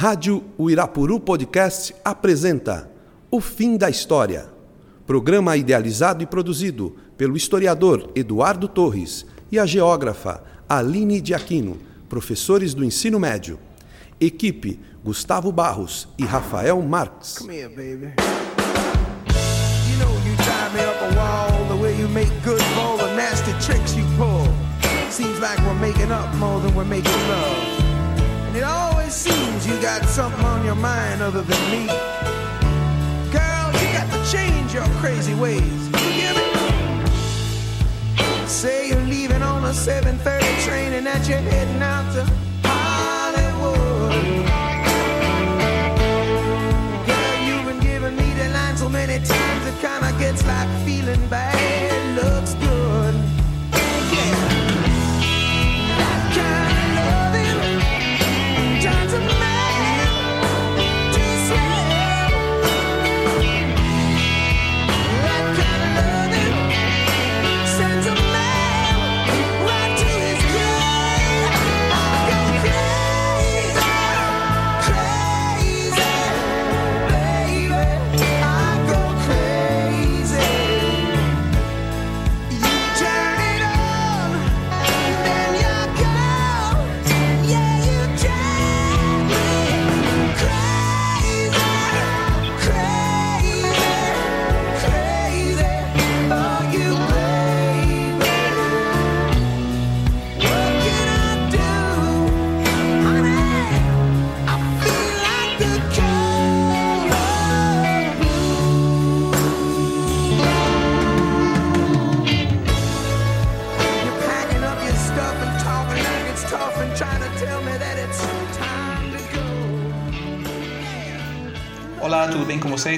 Rádio 0.00 0.44
Uirapuru 0.56 1.18
Podcast 1.18 1.92
apresenta 2.04 2.88
O 3.32 3.40
Fim 3.40 3.76
da 3.76 3.90
História. 3.90 4.48
Programa 5.04 5.56
idealizado 5.56 6.22
e 6.22 6.26
produzido 6.26 6.94
pelo 7.16 7.36
historiador 7.36 8.08
Eduardo 8.14 8.68
Torres 8.68 9.26
e 9.50 9.58
a 9.58 9.66
geógrafa 9.66 10.44
Aline 10.68 11.20
de 11.20 11.34
Aquino, 11.34 11.78
professores 12.08 12.74
do 12.74 12.84
ensino 12.84 13.18
médio. 13.18 13.58
Equipe 14.20 14.78
Gustavo 15.04 15.50
Barros 15.50 16.06
e 16.16 16.24
Rafael 16.24 16.80
Marques. 16.80 17.38
Come 17.38 17.56
here, 17.56 17.68
baby. 17.68 18.12
You 19.90 19.98
know 19.98 20.14
you 20.24 20.36
drive 20.44 20.74
me 20.74 20.84
up 20.84 21.02
a 21.02 21.16
wall 21.16 21.76
the 21.76 21.82
way 21.82 21.98
you 21.98 22.08
make 22.10 22.30
good 22.44 22.62
for 22.62 22.80
all 22.82 22.98
the 22.98 23.16
nasty 23.16 23.50
tricks 23.66 23.96
you 23.96 24.04
pull. 24.16 24.46
Seems 25.10 25.40
like 25.40 25.58
we're 25.66 25.80
making 25.80 26.12
up 26.12 26.32
more 26.36 26.60
than 26.60 26.72
we're 26.76 26.84
making 26.84 27.10
love. 27.28 27.82
And 28.46 28.56
it 28.56 28.62
always 29.08 29.14
seems 29.14 29.66
you 29.66 29.80
got 29.80 30.04
something 30.04 30.44
on 30.44 30.64
your 30.64 30.74
mind 30.74 31.22
other 31.22 31.40
than 31.40 31.70
me. 31.70 31.86
Girl, 33.32 33.72
you 33.80 33.92
got 33.96 34.10
to 34.12 34.30
change 34.30 34.74
your 34.74 34.84
crazy 35.00 35.34
ways. 35.34 35.88
You 35.88 36.10
hear 36.18 36.34
me? 36.34 36.44
Say 38.46 38.88
you're 38.88 39.06
leaving 39.06 39.42
on 39.42 39.64
a 39.64 39.72
7:30 39.72 40.64
train 40.66 40.92
and 40.92 41.06
that 41.06 41.26
you're 41.26 41.38
heading 41.38 41.82
out 41.82 42.12
to 42.14 42.47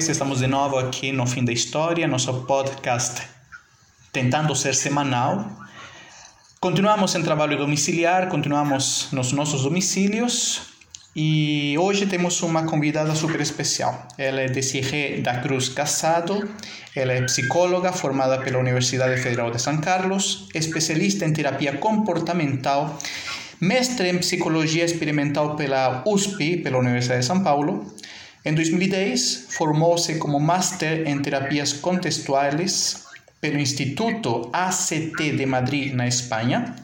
Estamos 0.09 0.39
de 0.39 0.47
novo 0.47 0.77
aqui 0.77 1.11
no 1.11 1.27
Fim 1.27 1.45
da 1.45 1.51
História, 1.51 2.07
nosso 2.07 2.33
podcast 2.45 3.21
tentando 4.11 4.55
ser 4.55 4.73
semanal. 4.73 5.47
Continuamos 6.59 7.13
em 7.13 7.21
trabalho 7.21 7.57
domiciliar, 7.57 8.27
continuamos 8.27 9.09
nos 9.11 9.31
nossos 9.31 9.63
domicílios 9.63 10.61
e 11.15 11.77
hoje 11.77 12.07
temos 12.07 12.41
uma 12.41 12.63
convidada 12.63 13.13
super 13.13 13.39
especial. 13.41 14.07
Ela 14.17 14.41
é 14.41 14.47
Desirê 14.47 15.21
da 15.21 15.39
Cruz 15.39 15.69
Casado, 15.69 16.49
ela 16.95 17.13
é 17.13 17.21
psicóloga 17.21 17.93
formada 17.93 18.39
pela 18.39 18.57
Universidade 18.57 19.21
Federal 19.21 19.51
de 19.51 19.61
São 19.61 19.77
Carlos, 19.77 20.47
especialista 20.55 21.25
em 21.25 21.33
terapia 21.33 21.77
comportamental, 21.77 22.97
mestre 23.59 24.09
em 24.09 24.17
psicologia 24.17 24.83
experimental 24.83 25.55
pela 25.55 26.03
USP, 26.07 26.57
pela 26.57 26.79
Universidade 26.79 27.21
de 27.21 27.27
São 27.27 27.43
Paulo. 27.43 27.93
Em 28.43 28.55
2010, 28.55 29.49
formou-se 29.51 30.15
como 30.15 30.39
Master 30.39 31.07
em 31.07 31.21
Terapias 31.21 31.73
Contextuais 31.73 33.03
pelo 33.39 33.59
Instituto 33.59 34.49
ACT 34.51 35.33
de 35.37 35.45
Madrid, 35.45 35.93
na 35.93 36.07
Espanha. 36.07 36.75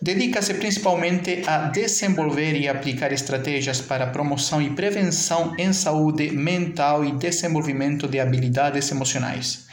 Dedica-se 0.00 0.52
principalmente 0.54 1.42
a 1.46 1.68
desenvolver 1.68 2.54
e 2.60 2.68
aplicar 2.68 3.12
estratégias 3.12 3.80
para 3.80 4.08
promoção 4.08 4.60
e 4.60 4.68
prevenção 4.68 5.54
em 5.56 5.72
saúde 5.72 6.32
mental 6.32 7.02
e 7.02 7.12
desenvolvimento 7.12 8.06
de 8.06 8.20
habilidades 8.20 8.90
emocionais. 8.90 9.66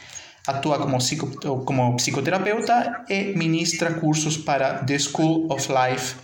Atua 0.46 0.78
como, 0.78 0.96
psico, 0.96 1.26
como 1.66 1.94
psicoterapeuta 1.96 3.04
e 3.06 3.36
ministra 3.36 3.92
cursos 3.92 4.38
para 4.38 4.82
The 4.82 4.98
School 4.98 5.52
of 5.52 5.68
Life 5.70 6.16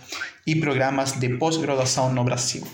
e 0.47 0.55
programas 0.55 1.11
de 1.11 1.37
pós-graduação 1.37 2.11
no 2.11 2.23
Brasil. 2.23 2.65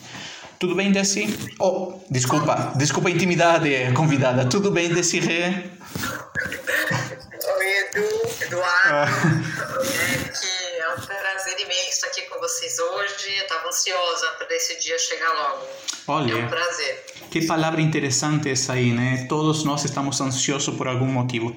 Tudo 0.60 0.74
bem, 0.74 0.92
Desi? 0.92 1.28
Oh, 1.60 2.00
desculpa, 2.10 2.74
desculpa 2.76 3.10
a 3.10 3.12
intimidade, 3.12 3.70
convidada. 3.94 4.50
Tudo 4.50 4.72
bem, 4.72 4.92
Desirê? 4.92 5.50
Oi, 7.58 7.68
Edu, 7.80 8.08
Eduardo. 8.42 9.12
É 9.92 10.30
que 10.30 10.82
é 10.82 10.94
um 10.94 11.02
prazer 11.06 11.60
imenso 11.60 12.08
aqui 12.08 12.22
com 12.24 12.40
vocês 12.40 12.80
hoje. 12.80 13.38
Eu 13.38 13.44
estava 13.44 13.68
ansiosa 13.68 14.28
para 14.40 14.56
esse 14.56 14.82
dia 14.82 14.98
chegar 14.98 15.32
logo. 15.32 15.68
Olha. 16.08 16.34
É 16.34 16.46
um 16.46 16.48
prazer. 16.48 17.06
Que 17.30 17.46
palavra 17.46 17.80
interessante 17.80 18.50
essa 18.50 18.74
aí, 18.74 18.92
né? 18.92 19.28
Todos 19.30 19.64
nós 19.64 19.86
estamos 19.86 20.20
ansiosos 20.20 20.76
por 20.76 20.88
algum 20.88 21.06
motivo. 21.06 21.56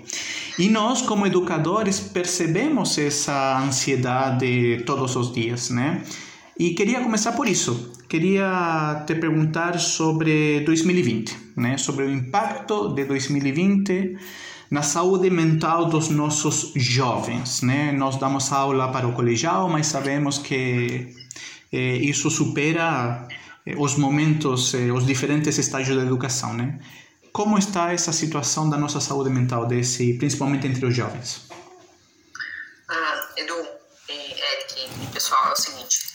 E 0.58 0.68
nós, 0.68 1.00
como 1.00 1.26
educadores, 1.26 2.00
percebemos 2.00 2.98
essa 2.98 3.60
ansiedade 3.60 4.82
todos 4.84 5.16
os 5.16 5.32
dias, 5.32 5.70
né? 5.70 6.04
E 6.60 6.74
queria 6.74 7.00
começar 7.00 7.32
por 7.32 7.48
isso. 7.48 7.90
Queria 8.06 9.02
te 9.06 9.14
perguntar 9.14 9.80
sobre 9.80 10.60
2020, 10.60 11.54
né? 11.56 11.78
Sobre 11.78 12.04
o 12.04 12.10
impacto 12.10 12.92
de 12.92 13.06
2020 13.06 14.18
na 14.70 14.82
saúde 14.82 15.30
mental 15.30 15.86
dos 15.86 16.10
nossos 16.10 16.72
jovens, 16.76 17.62
né? 17.62 17.92
Nós 17.92 18.16
damos 18.18 18.52
aula 18.52 18.92
para 18.92 19.08
o 19.08 19.14
colegial, 19.14 19.70
mas 19.70 19.86
sabemos 19.86 20.36
que 20.36 21.16
eh, 21.72 21.96
isso 21.96 22.28
supera 22.28 23.26
eh, 23.64 23.74
os 23.78 23.96
momentos, 23.96 24.74
eh, 24.74 24.92
os 24.92 25.06
diferentes 25.06 25.56
estágios 25.56 25.96
da 25.96 26.02
educação, 26.02 26.52
né? 26.52 26.78
Como 27.32 27.56
está 27.56 27.94
essa 27.94 28.12
situação 28.12 28.68
da 28.68 28.76
nossa 28.76 29.00
saúde 29.00 29.30
mental, 29.30 29.64
desse, 29.64 30.12
principalmente 30.18 30.66
entre 30.66 30.84
os 30.84 30.94
jovens? 30.94 31.48
Ah, 32.86 33.28
Edu, 33.38 33.56
Eric, 34.10 34.90
pessoal, 35.10 35.48
é 35.48 35.52
o 35.52 35.56
seguinte: 35.56 36.09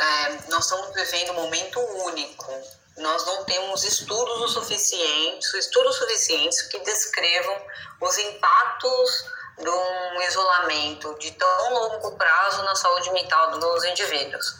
é, 0.00 0.38
nós 0.48 0.64
estamos 0.64 0.94
vivendo 0.94 1.32
um 1.32 1.34
momento 1.34 1.78
único. 2.06 2.52
Nós 2.96 3.24
não 3.26 3.44
temos 3.44 3.84
estudos 3.84 4.40
o 4.40 4.48
suficientes, 4.48 5.54
estudos 5.54 5.96
suficientes 5.96 6.62
que 6.62 6.78
descrevam 6.80 7.62
os 8.00 8.18
impactos 8.18 9.24
de 9.58 9.68
um 9.68 10.22
isolamento 10.22 11.16
de 11.18 11.30
tão 11.32 11.74
longo 11.74 12.16
prazo 12.16 12.62
na 12.62 12.74
saúde 12.74 13.10
mental 13.12 13.58
dos 13.58 13.84
indivíduos. 13.84 14.54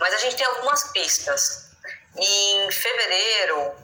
Mas 0.00 0.14
a 0.14 0.18
gente 0.18 0.36
tem 0.36 0.46
algumas 0.46 0.84
pistas. 0.92 1.66
Em 2.16 2.70
fevereiro, 2.70 3.74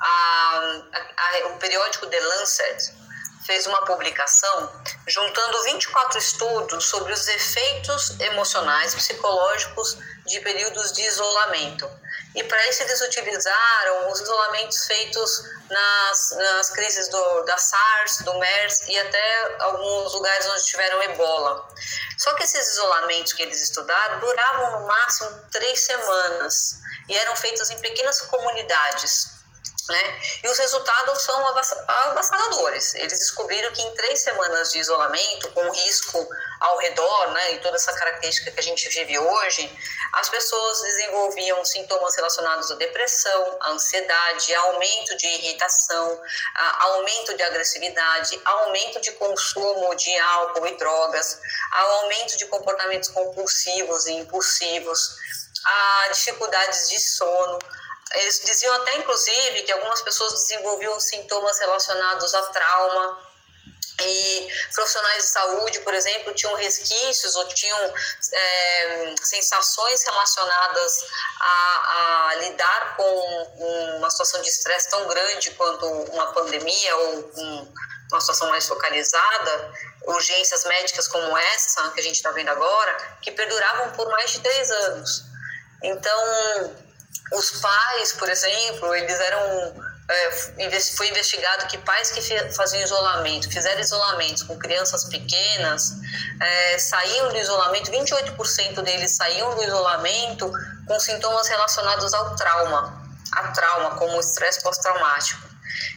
a, 0.00 0.82
a, 0.92 1.46
o 1.48 1.58
periódico 1.58 2.06
The 2.06 2.20
Lancet 2.20 3.01
fez 3.46 3.66
uma 3.66 3.84
publicação 3.84 4.72
juntando 5.06 5.62
24 5.64 6.18
estudos 6.18 6.84
sobre 6.84 7.12
os 7.12 7.26
efeitos 7.28 8.18
emocionais 8.20 8.94
psicológicos 8.94 9.98
de 10.26 10.40
períodos 10.40 10.92
de 10.92 11.02
isolamento. 11.02 11.90
E 12.34 12.44
para 12.44 12.68
isso 12.68 12.82
eles 12.82 13.00
utilizaram 13.00 14.10
os 14.10 14.20
isolamentos 14.20 14.86
feitos 14.86 15.44
nas, 15.68 16.30
nas 16.36 16.70
crises 16.70 17.08
do, 17.08 17.42
da 17.42 17.58
SARS, 17.58 18.18
do 18.18 18.38
MERS 18.38 18.88
e 18.88 18.98
até 18.98 19.56
alguns 19.60 20.14
lugares 20.14 20.46
onde 20.46 20.64
tiveram 20.64 21.02
ebola. 21.02 21.68
Só 22.18 22.32
que 22.34 22.44
esses 22.44 22.72
isolamentos 22.72 23.32
que 23.32 23.42
eles 23.42 23.60
estudaram 23.60 24.20
duravam 24.20 24.80
no 24.80 24.86
máximo 24.86 25.30
três 25.50 25.80
semanas 25.84 26.80
e 27.08 27.18
eram 27.18 27.36
feitos 27.36 27.70
em 27.70 27.78
pequenas 27.80 28.20
comunidades 28.22 29.41
Né? 29.92 30.20
E 30.42 30.48
os 30.48 30.58
resultados 30.58 31.20
são 31.22 31.46
avassaladores. 31.46 32.94
Eles 32.94 33.18
descobriram 33.18 33.70
que 33.72 33.82
em 33.82 33.94
três 33.94 34.22
semanas 34.22 34.72
de 34.72 34.78
isolamento, 34.78 35.50
com 35.52 35.70
risco 35.70 36.26
ao 36.60 36.78
redor 36.78 37.30
né, 37.32 37.52
e 37.52 37.58
toda 37.60 37.76
essa 37.76 37.92
característica 37.92 38.50
que 38.52 38.60
a 38.60 38.62
gente 38.62 38.88
vive 38.88 39.18
hoje, 39.18 39.78
as 40.14 40.30
pessoas 40.30 40.80
desenvolviam 40.80 41.62
sintomas 41.64 42.16
relacionados 42.16 42.70
à 42.70 42.74
depressão, 42.76 43.58
à 43.60 43.70
ansiedade, 43.72 44.54
aumento 44.54 45.14
de 45.16 45.26
irritação, 45.26 46.22
aumento 46.80 47.36
de 47.36 47.42
agressividade, 47.42 48.40
aumento 48.46 48.98
de 49.00 49.12
consumo 49.12 49.94
de 49.94 50.18
álcool 50.18 50.66
e 50.68 50.76
drogas, 50.78 51.38
aumento 51.70 52.38
de 52.38 52.46
comportamentos 52.46 53.10
compulsivos 53.10 54.06
e 54.06 54.12
impulsivos, 54.12 55.16
a 55.64 56.08
dificuldades 56.12 56.88
de 56.88 56.98
sono 56.98 57.58
eles 58.14 58.40
diziam 58.44 58.74
até, 58.74 58.96
inclusive, 58.96 59.62
que 59.62 59.72
algumas 59.72 60.02
pessoas 60.02 60.32
desenvolviam 60.34 60.98
sintomas 61.00 61.58
relacionados 61.58 62.34
a 62.34 62.42
trauma. 62.46 63.32
E 64.00 64.48
profissionais 64.74 65.24
de 65.24 65.28
saúde, 65.30 65.80
por 65.80 65.94
exemplo, 65.94 66.32
tinham 66.34 66.54
resquícios 66.54 67.36
ou 67.36 67.46
tinham 67.48 67.94
é, 68.32 69.14
sensações 69.22 70.02
relacionadas 70.02 71.04
a, 71.38 72.30
a, 72.30 72.34
lidar 72.36 72.96
com 72.96 73.96
uma 73.98 74.10
situação 74.10 74.40
de 74.40 74.48
estresse 74.48 74.88
tão 74.88 75.06
grande 75.06 75.50
quanto 75.52 75.86
uma 75.86 76.32
pandemia 76.32 76.96
ou 76.96 77.30
um, 77.36 77.72
uma 78.10 78.20
situação 78.20 78.48
mais 78.48 78.66
focalizada, 78.66 79.72
urgências 80.06 80.64
médicas 80.64 81.06
como 81.06 81.36
essa 81.36 81.90
que 81.90 82.00
a 82.00 82.02
gente 82.02 82.16
está 82.16 82.30
vendo 82.32 82.48
agora, 82.48 83.18
que 83.20 83.30
perduravam 83.30 83.92
por 83.92 84.08
mais 84.10 84.30
de 84.32 84.40
três 84.40 84.70
anos. 84.70 85.22
Então, 85.82 86.76
os 87.32 87.50
pais, 87.60 88.12
por 88.12 88.28
exemplo, 88.28 88.94
eles 88.94 89.18
eram 89.20 89.92
é, 90.08 90.80
foi 90.96 91.08
investigado 91.08 91.66
que 91.68 91.78
pais 91.78 92.10
que 92.10 92.20
faziam 92.52 92.82
isolamento, 92.82 93.50
fizeram 93.50 93.80
isolamento 93.80 94.46
com 94.46 94.58
crianças 94.58 95.04
pequenas, 95.04 95.92
é, 96.40 96.78
saíam 96.78 97.30
do 97.30 97.36
isolamento, 97.38 97.90
28% 97.90 98.82
deles 98.82 99.12
saíam 99.12 99.54
do 99.54 99.62
isolamento 99.62 100.52
com 100.86 101.00
sintomas 101.00 101.48
relacionados 101.48 102.12
ao 102.12 102.36
trauma, 102.36 103.02
a 103.32 103.48
trauma, 103.48 103.96
como 103.96 104.16
o 104.16 104.20
estresse 104.20 104.62
pós-traumático. 104.62 105.48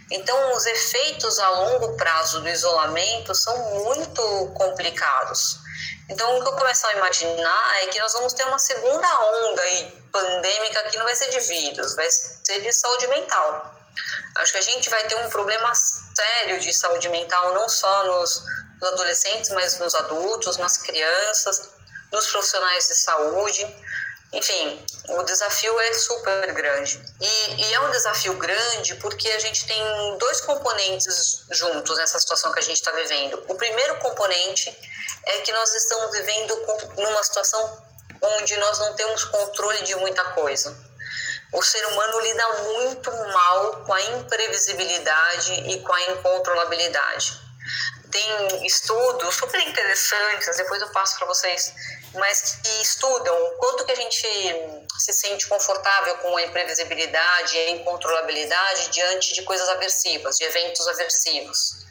Então, 0.10 0.56
os 0.56 0.66
efeitos 0.66 1.40
a 1.40 1.50
longo 1.50 1.98
prazo 1.98 2.42
do 2.42 2.48
isolamento 2.48 3.34
são 3.34 3.58
muito 3.84 4.52
complicados. 4.54 5.60
Então, 6.10 6.38
o 6.38 6.44
que 6.44 6.48
eu 6.48 6.54
começo 6.54 6.86
a 6.88 6.94
imaginar 6.94 7.84
é 7.84 7.88
que 7.88 8.00
nós 8.00 8.14
vamos 8.14 8.34
ter 8.34 8.44
uma 8.46 8.60
segunda 8.60 9.20
onda 9.20 9.62
pandêmica 10.12 10.84
que 10.90 10.98
não 10.98 11.06
vai 11.06 11.16
ser 11.16 11.30
de 11.30 11.40
vírus, 11.40 11.96
vai 11.96 12.08
ser 12.10 12.62
de 12.62 12.72
saúde 12.72 13.08
mental. 13.08 13.74
Acho 14.36 14.52
que 14.52 14.58
a 14.58 14.62
gente 14.62 14.90
vai 14.90 15.04
ter 15.08 15.16
um 15.16 15.30
problema 15.30 15.74
sério 15.74 16.60
de 16.60 16.74
saúde 16.74 17.10
mental, 17.10 17.54
não 17.54 17.68
só 17.68 18.04
nos, 18.04 18.44
nos 18.82 18.92
adolescentes, 18.92 19.50
mas 19.52 19.80
nos 19.80 19.96
adultos, 19.96 20.58
nas 20.58 20.78
crianças, 20.78 21.70
nos 22.12 22.28
profissionais 22.28 22.88
de 22.88 22.96
saúde. 22.96 23.86
Enfim, 24.36 24.86
o 25.08 25.24
desafio 25.24 25.80
é 25.80 25.94
super 25.94 26.52
grande. 26.52 27.02
E, 27.22 27.62
e, 27.62 27.74
é 27.74 27.80
um 27.80 27.90
desafio 27.90 28.34
grande 28.34 28.96
porque 28.96 29.30
a 29.30 29.40
gente 29.40 29.66
tem 29.66 30.18
dois 30.18 30.42
componentes 30.42 31.46
juntos 31.52 31.98
nessa 31.98 32.20
situação 32.20 32.52
que 32.52 32.60
a 32.60 32.62
gente 32.62 32.76
está 32.76 32.92
vivendo. 32.92 33.42
O 33.48 33.56
primeiro 33.56 33.98
componente 34.00 34.70
é 35.26 35.40
que 35.40 35.54
nós 35.54 35.74
estamos 35.74 36.12
vivendo 36.12 36.54
numa 36.98 37.24
situação 37.24 37.86
onde 38.22 38.58
nós 38.58 38.78
não 38.80 38.94
temos 38.96 39.24
controle 39.24 39.84
de 39.84 39.96
muita 39.96 40.24
coisa. 40.32 40.76
O 41.54 41.64
ser 41.64 41.86
humano 41.88 42.20
lida 42.20 42.50
muito 42.64 43.12
mal 43.12 43.84
com 43.86 43.94
a 43.94 44.02
imprevisibilidade 44.02 45.54
e 45.72 45.80
com 45.80 45.94
a 45.94 46.02
incontrolabilidade. 46.12 47.40
Tem 48.12 48.66
estudos 48.66 49.36
super 49.36 49.62
interessantes, 49.62 50.58
depois 50.58 50.82
eu 50.82 50.90
passo 50.90 51.18
para 51.18 51.28
vocês, 51.28 51.74
mas 52.16 52.58
que 52.64 52.82
estudam 52.82 53.36
o 53.46 53.52
quanto 53.58 53.86
que 53.86 53.92
a 53.92 53.96
gente 53.96 54.28
se 55.00 55.14
sente 55.14 55.48
confortável 55.48 56.18
com 56.18 56.36
a 56.36 56.42
imprevisibilidade 56.44 57.56
e 57.56 57.60
a 57.60 57.70
incontrolabilidade 57.72 58.90
diante 58.90 59.34
de 59.34 59.44
coisas 59.44 59.68
aversivas, 59.70 60.38
de 60.38 60.46
eventos 60.46 60.88
aversivos. 60.88 61.86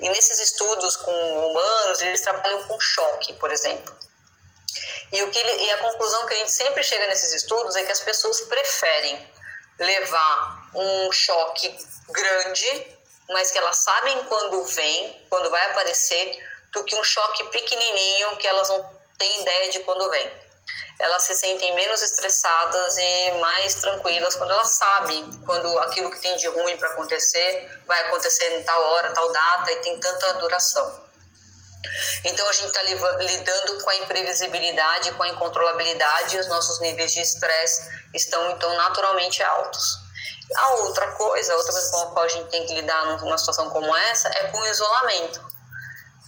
E 0.00 0.08
nesses 0.08 0.38
estudos 0.40 0.96
com 0.96 1.12
humanos, 1.12 2.00
eles 2.02 2.20
trabalham 2.20 2.62
com 2.64 2.78
choque, 2.80 3.32
por 3.34 3.52
exemplo. 3.52 3.96
E, 5.12 5.22
o 5.22 5.30
que 5.30 5.38
e 5.38 5.70
a 5.70 5.78
conclusão 5.78 6.26
que 6.26 6.34
a 6.34 6.38
gente 6.38 6.50
sempre 6.50 6.82
chega 6.82 7.06
nesses 7.06 7.32
estudos 7.32 7.76
é 7.76 7.84
que 7.84 7.92
as 7.92 8.00
pessoas 8.00 8.40
preferem 8.42 9.30
levar 9.78 10.70
um 10.74 11.12
choque 11.12 11.76
grande, 12.08 12.96
mas 13.28 13.50
que 13.50 13.58
elas 13.58 13.76
sabem 13.78 14.24
quando 14.24 14.64
vem, 14.64 15.26
quando 15.28 15.50
vai 15.50 15.70
aparecer, 15.70 16.44
do 16.72 16.84
que 16.84 16.96
um 16.96 17.04
choque 17.04 17.44
pequenininho 17.44 18.36
que 18.36 18.46
elas 18.46 18.68
não 18.68 18.96
têm 19.18 19.42
ideia 19.42 19.70
de 19.70 19.80
quando 19.80 20.10
vem 20.10 20.46
elas 20.98 21.22
se 21.24 21.34
sentem 21.34 21.74
menos 21.74 22.02
estressadas 22.02 22.96
e 22.96 23.32
mais 23.32 23.74
tranquilas 23.74 24.34
quando 24.34 24.52
elas 24.52 24.70
sabem 24.70 25.30
quando 25.44 25.78
aquilo 25.80 26.10
que 26.10 26.20
tem 26.20 26.36
de 26.36 26.48
ruim 26.48 26.76
para 26.78 26.88
acontecer 26.90 27.82
vai 27.86 28.00
acontecer 28.06 28.58
em 28.58 28.62
tal 28.62 28.80
hora, 28.82 29.12
tal 29.12 29.30
data 29.30 29.72
e 29.72 29.76
tem 29.76 30.00
tanta 30.00 30.34
duração. 30.34 31.06
Então 32.24 32.48
a 32.48 32.52
gente 32.52 32.66
está 32.66 32.82
lidando 32.82 33.84
com 33.84 33.90
a 33.90 33.96
imprevisibilidade, 33.96 35.12
com 35.12 35.22
a 35.22 35.28
incontrolabilidade 35.28 36.36
e 36.36 36.40
os 36.40 36.48
nossos 36.48 36.80
níveis 36.80 37.12
de 37.12 37.20
estresse 37.20 37.88
estão 38.14 38.50
então 38.50 38.74
naturalmente 38.74 39.42
altos. 39.42 39.98
A 40.56 40.68
outra 40.76 41.12
coisa, 41.12 41.56
outra 41.56 41.72
coisa 41.72 41.90
com 41.90 41.98
a 41.98 42.06
qual 42.12 42.24
a 42.24 42.28
gente 42.28 42.48
tem 42.50 42.66
que 42.66 42.74
lidar 42.74 43.18
numa 43.18 43.36
situação 43.36 43.68
como 43.70 43.94
essa 43.96 44.28
é 44.28 44.48
com 44.48 44.58
o 44.58 44.66
isolamento. 44.66 45.55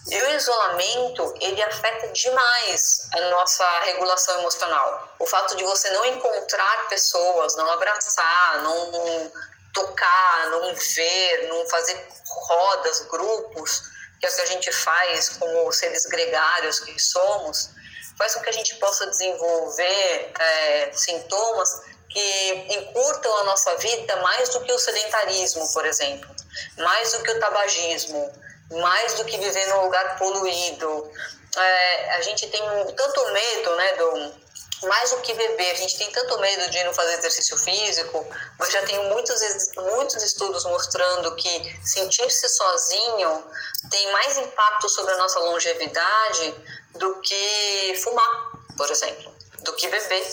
E 0.07 0.21
o 0.21 0.29
isolamento, 0.35 1.35
ele 1.41 1.61
afeta 1.61 2.07
demais 2.07 3.07
a 3.13 3.21
nossa 3.29 3.79
regulação 3.81 4.39
emocional. 4.39 5.13
O 5.19 5.25
fato 5.25 5.55
de 5.55 5.63
você 5.63 5.89
não 5.91 6.05
encontrar 6.05 6.87
pessoas, 6.87 7.55
não 7.55 7.69
abraçar, 7.71 8.63
não 8.63 9.31
tocar, 9.73 10.49
não 10.49 10.73
ver, 10.73 11.47
não 11.49 11.67
fazer 11.69 12.07
rodas, 12.25 13.01
grupos, 13.01 13.81
que 14.19 14.25
é 14.25 14.29
o 14.29 14.35
que 14.35 14.41
a 14.41 14.45
gente 14.47 14.71
faz 14.71 15.29
como 15.29 15.71
seres 15.71 16.05
gregários 16.05 16.79
que 16.79 16.97
somos, 16.99 17.69
faz 18.17 18.35
com 18.35 18.41
que 18.41 18.49
a 18.49 18.53
gente 18.53 18.75
possa 18.75 19.05
desenvolver 19.07 20.31
é, 20.39 20.91
sintomas 20.93 21.81
que 22.09 22.53
encurtam 22.69 23.33
a 23.37 23.43
nossa 23.43 23.75
vida 23.77 24.15
mais 24.17 24.49
do 24.49 24.61
que 24.61 24.71
o 24.73 24.79
sedentarismo, 24.79 25.71
por 25.71 25.85
exemplo, 25.85 26.29
mais 26.77 27.11
do 27.11 27.23
que 27.23 27.31
o 27.31 27.39
tabagismo, 27.39 28.33
mais 28.71 29.13
do 29.15 29.25
que 29.25 29.37
viver 29.37 29.67
num 29.67 29.83
lugar 29.83 30.17
poluído. 30.17 31.11
É, 31.55 32.15
a 32.15 32.21
gente 32.21 32.47
tem 32.47 32.61
tanto 32.95 33.25
medo, 33.31 33.75
né, 33.75 33.93
do 33.95 34.49
mais 34.87 35.11
do 35.11 35.17
que 35.21 35.33
beber, 35.33 35.71
a 35.71 35.75
gente 35.75 35.97
tem 35.97 36.09
tanto 36.11 36.37
medo 36.39 36.69
de 36.69 36.83
não 36.85 36.93
fazer 36.93 37.15
exercício 37.15 37.57
físico, 37.57 38.25
mas 38.57 38.71
já 38.71 38.81
tem 38.85 38.97
muitos, 39.09 39.41
muitos 39.75 40.23
estudos 40.23 40.63
mostrando 40.65 41.35
que 41.35 41.79
sentir-se 41.85 42.47
sozinho 42.47 43.43
tem 43.89 44.11
mais 44.11 44.37
impacto 44.37 44.87
sobre 44.87 45.13
a 45.13 45.17
nossa 45.17 45.39
longevidade 45.39 46.55
do 46.95 47.15
que 47.15 47.99
fumar, 48.01 48.51
por 48.77 48.89
exemplo, 48.89 49.35
do 49.63 49.73
que 49.73 49.87
beber. 49.89 50.27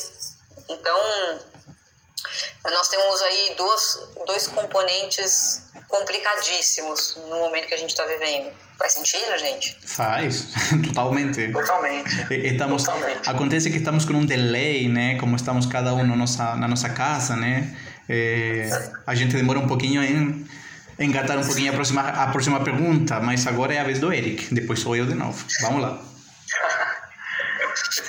Então, 0.68 0.98
nós 2.64 2.88
temos 2.88 3.23
aí 3.23 3.54
dois, 3.56 4.09
dois 4.26 4.47
componentes 4.49 5.62
complicadíssimos 5.88 7.16
no 7.28 7.38
momento 7.38 7.66
que 7.66 7.75
a 7.75 7.78
gente 7.78 7.90
está 7.90 8.04
vivendo. 8.04 8.50
Faz 8.78 8.92
sentido, 8.92 9.38
gente? 9.38 9.78
Faz, 9.87 10.49
totalmente. 10.87 11.50
Totalmente. 11.50 12.11
Estamos, 12.30 12.85
totalmente. 12.85 13.28
Acontece 13.28 13.71
que 13.71 13.78
estamos 13.78 14.04
com 14.04 14.12
um 14.14 14.26
delay, 14.26 14.88
né? 14.88 15.16
Como 15.18 15.35
estamos 15.35 15.66
cada 15.66 15.95
um 15.95 16.06
na 16.06 16.14
nossa, 16.14 16.54
na 16.56 16.68
nossa 16.68 16.90
casa, 16.90 17.37
né? 17.37 17.75
É, 18.09 18.68
a 19.06 19.14
gente 19.14 19.35
demora 19.35 19.59
um 19.59 19.66
pouquinho 19.66 20.02
em 20.02 20.47
engatar 20.99 21.38
um 21.38 21.47
pouquinho 21.47 21.73
a 21.73 21.75
próxima, 21.75 22.02
a 22.02 22.26
próxima 22.28 22.62
pergunta, 22.62 23.18
mas 23.21 23.47
agora 23.47 23.75
é 23.75 23.80
a 23.80 23.85
vez 23.85 23.99
do 23.99 24.12
Eric. 24.12 24.54
Depois 24.54 24.80
sou 24.80 24.95
eu 24.95 25.06
de 25.06 25.14
novo. 25.14 25.42
Vamos 25.62 25.83
lá. 25.83 26.00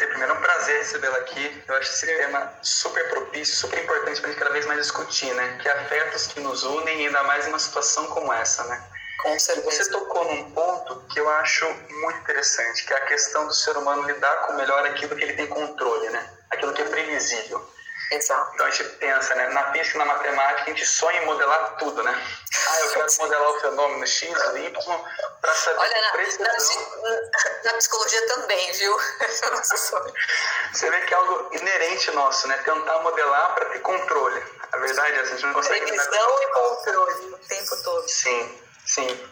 Primeiro, 0.07 0.31
é 0.31 0.35
um 0.35 0.41
prazer 0.41 0.77
recebê-la 0.77 1.17
aqui. 1.17 1.63
Eu 1.67 1.75
acho 1.75 1.91
esse 1.91 2.05
tema 2.05 2.53
super 2.61 3.09
propício, 3.09 3.55
super 3.55 3.83
importante 3.83 4.19
para 4.21 4.29
a 4.29 4.31
gente 4.31 4.39
cada 4.39 4.53
vez 4.53 4.65
mais 4.65 4.79
discutir, 4.81 5.33
né? 5.33 5.57
Que 5.61 5.69
afetos 5.69 6.27
que 6.27 6.39
nos 6.39 6.63
unem, 6.63 7.07
ainda 7.07 7.23
mais 7.23 7.45
em 7.45 7.49
uma 7.49 7.59
situação 7.59 8.07
como 8.07 8.31
essa, 8.31 8.63
né? 8.65 8.81
Com 9.23 9.37
certeza. 9.39 9.83
Você 9.83 9.91
tocou 9.91 10.25
num 10.25 10.51
ponto 10.51 11.07
que 11.07 11.19
eu 11.19 11.29
acho 11.29 11.65
muito 11.89 12.19
interessante, 12.19 12.85
que 12.85 12.93
é 12.93 12.97
a 12.97 13.05
questão 13.07 13.47
do 13.47 13.53
ser 13.53 13.75
humano 13.77 14.03
lidar 14.03 14.47
com 14.47 14.53
melhor 14.53 14.85
aquilo 14.85 15.15
que 15.15 15.23
ele 15.23 15.33
tem 15.33 15.47
controle, 15.47 16.09
né? 16.09 16.29
Aquilo 16.49 16.73
que 16.73 16.81
é 16.81 16.85
previsível. 16.85 17.76
Exato. 18.11 18.51
Então 18.53 18.65
a 18.65 18.69
gente 18.69 18.89
pensa, 18.95 19.35
né? 19.35 19.49
Na 19.49 19.71
física 19.71 19.95
e 19.95 19.99
na 19.99 20.05
matemática, 20.05 20.61
a 20.63 20.65
gente 20.65 20.85
sonha 20.85 21.21
em 21.21 21.25
modelar 21.25 21.75
tudo, 21.77 22.01
né? 22.03 22.25
Ah, 22.69 22.79
eu 22.81 22.89
quero 22.91 23.07
modelar 23.19 23.49
o 23.49 23.59
fenômeno 23.59 24.07
X, 24.07 24.29
Y, 24.29 25.05
para 25.41 25.53
saber 25.55 25.79
Olha, 25.79 26.01
na, 26.01 26.11
precisão. 26.11 26.45
Na, 26.45 27.71
na, 27.71 27.77
psicologia 27.77 28.27
também, 28.27 28.71
viu? 28.73 28.97
Você 30.73 30.89
vê 30.89 31.01
que 31.01 31.13
é 31.13 31.17
algo 31.17 31.49
inerente 31.53 32.11
nosso, 32.11 32.47
né? 32.47 32.57
Tentar 32.59 32.99
modelar 32.99 33.55
para 33.55 33.65
ter 33.65 33.79
controle. 33.79 34.43
A 34.71 34.77
verdade 34.77 35.09
é 35.09 35.13
que 35.13 35.19
a 35.19 35.25
gente 35.25 35.45
não 35.45 35.53
consegue... 35.53 35.85
Previsão 35.85 36.41
e 36.41 36.47
controle 36.47 37.33
o 37.33 37.37
tempo 37.39 37.83
todo. 37.83 38.07
Sim, 38.07 38.61
sim. 38.85 39.29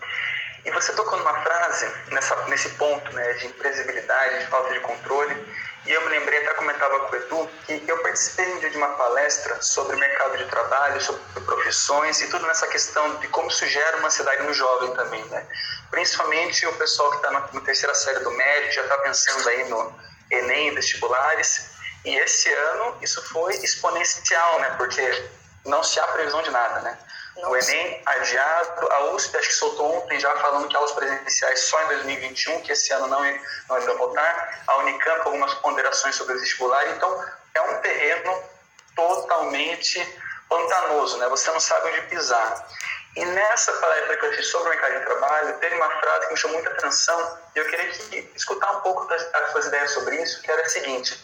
E 0.66 0.72
você 0.72 0.94
tocou 0.94 1.18
numa 1.18 1.44
frase, 1.44 1.92
nessa, 2.12 2.36
nesse 2.48 2.70
ponto 2.70 3.12
né, 3.14 3.34
de 3.34 3.48
imprevisibilidade, 3.48 4.40
de 4.40 4.48
falta 4.48 4.74
de 4.74 4.80
controle, 4.80 5.36
e 5.86 5.92
eu 5.92 6.02
me 6.02 6.10
lembrei, 6.10 6.40
até 6.40 6.54
comentava 6.56 7.00
com 7.02 7.12
o 7.12 7.16
Edu, 7.16 7.50
que 7.68 7.84
eu 7.88 7.98
participei 8.00 8.52
um 8.54 8.60
dia 8.60 8.72
de 8.72 8.78
uma 8.78 8.90
palestra 8.90 9.62
sobre 9.62 9.96
mercado 9.98 10.38
de 10.38 10.46
trabalho, 10.46 11.00
sobre 11.00 11.22
profissões 11.46 12.20
e 12.22 12.28
tudo 12.28 12.46
nessa 12.48 12.68
questão 12.68 13.16
de 13.18 13.28
como 13.28 13.50
isso 13.50 13.68
gera 13.68 13.98
uma 13.98 14.08
ansiedade 14.08 14.44
no 14.44 14.54
jovem 14.54 14.96
também, 14.96 15.24
né? 15.26 15.46
Principalmente 15.92 16.66
o 16.66 16.74
pessoal 16.74 17.12
que 17.12 17.18
está 17.18 17.32
na, 17.32 17.40
na, 17.54 17.62
terceira 17.62 17.94
série 17.94 18.20
do 18.20 18.32
médio, 18.32 18.72
já 18.72 18.82
está 18.82 18.98
pensando 18.98 19.48
aí 19.48 19.70
no 19.70 19.94
Enem, 20.32 20.74
vestibulares, 20.74 21.70
e 22.04 22.16
esse 22.16 22.52
ano 22.52 22.98
isso 23.02 23.22
foi 23.30 23.56
exponencial, 23.58 24.60
né? 24.62 24.74
Porque 24.78 25.30
não 25.66 25.84
se 25.84 26.00
há 26.00 26.08
previsão 26.08 26.42
de 26.42 26.50
nada, 26.50 26.82
né? 26.82 26.98
Nossa. 27.36 27.50
O 27.50 27.58
Enem 27.58 28.02
adiado, 28.06 28.92
a 28.94 29.00
USP 29.12 29.38
acho 29.38 29.50
que 29.50 29.56
soltou 29.56 29.98
ontem 29.98 30.20
já 30.20 30.32
falando 30.38 30.68
que 30.70 30.76
aulas 30.76 30.94
presenciais 30.94 31.60
só 31.66 31.82
em 31.84 31.88
2021, 31.88 32.62
que 32.62 32.72
esse 32.72 32.94
ano 32.94 33.08
não, 33.08 33.20
não 33.70 33.82
irá 33.82 33.94
voltar. 33.94 34.64
A 34.68 34.78
Unicamp 34.78 35.22
algumas 35.26 35.54
ponderações 35.56 36.16
sobre 36.16 36.36
o 36.36 36.40
vestibular. 36.40 36.88
Então, 36.92 37.26
é 37.54 37.62
um 37.62 37.82
terreno 37.82 38.44
totalmente 38.96 40.20
pantanoso, 40.48 41.18
né? 41.18 41.28
Você 41.28 41.52
não 41.52 41.60
sabe 41.60 41.90
onde 41.90 42.02
pisar. 42.04 42.68
E 43.16 43.26
nessa 43.26 43.72
palestra 43.74 44.18
que 44.18 44.26
eu 44.26 44.34
fiz 44.34 44.48
sobre 44.48 44.68
o 44.68 44.70
mercado 44.72 45.00
de 45.00 45.06
trabalho, 45.06 45.58
teve 45.60 45.76
uma 45.76 45.90
frase 45.90 46.28
que 46.28 46.34
me 46.34 46.38
chamou 46.38 46.58
muita 46.58 46.72
atenção 46.72 47.40
e 47.56 47.60
eu 47.60 47.66
queria 47.70 47.90
que, 47.90 48.32
escutar 48.36 48.72
um 48.72 48.82
pouco 48.82 49.06
das, 49.08 49.32
das 49.32 49.52
suas 49.52 49.66
ideias 49.68 49.92
sobre 49.92 50.22
isso, 50.22 50.42
que 50.42 50.52
era 50.52 50.62
a 50.62 50.70
seguinte, 50.70 51.18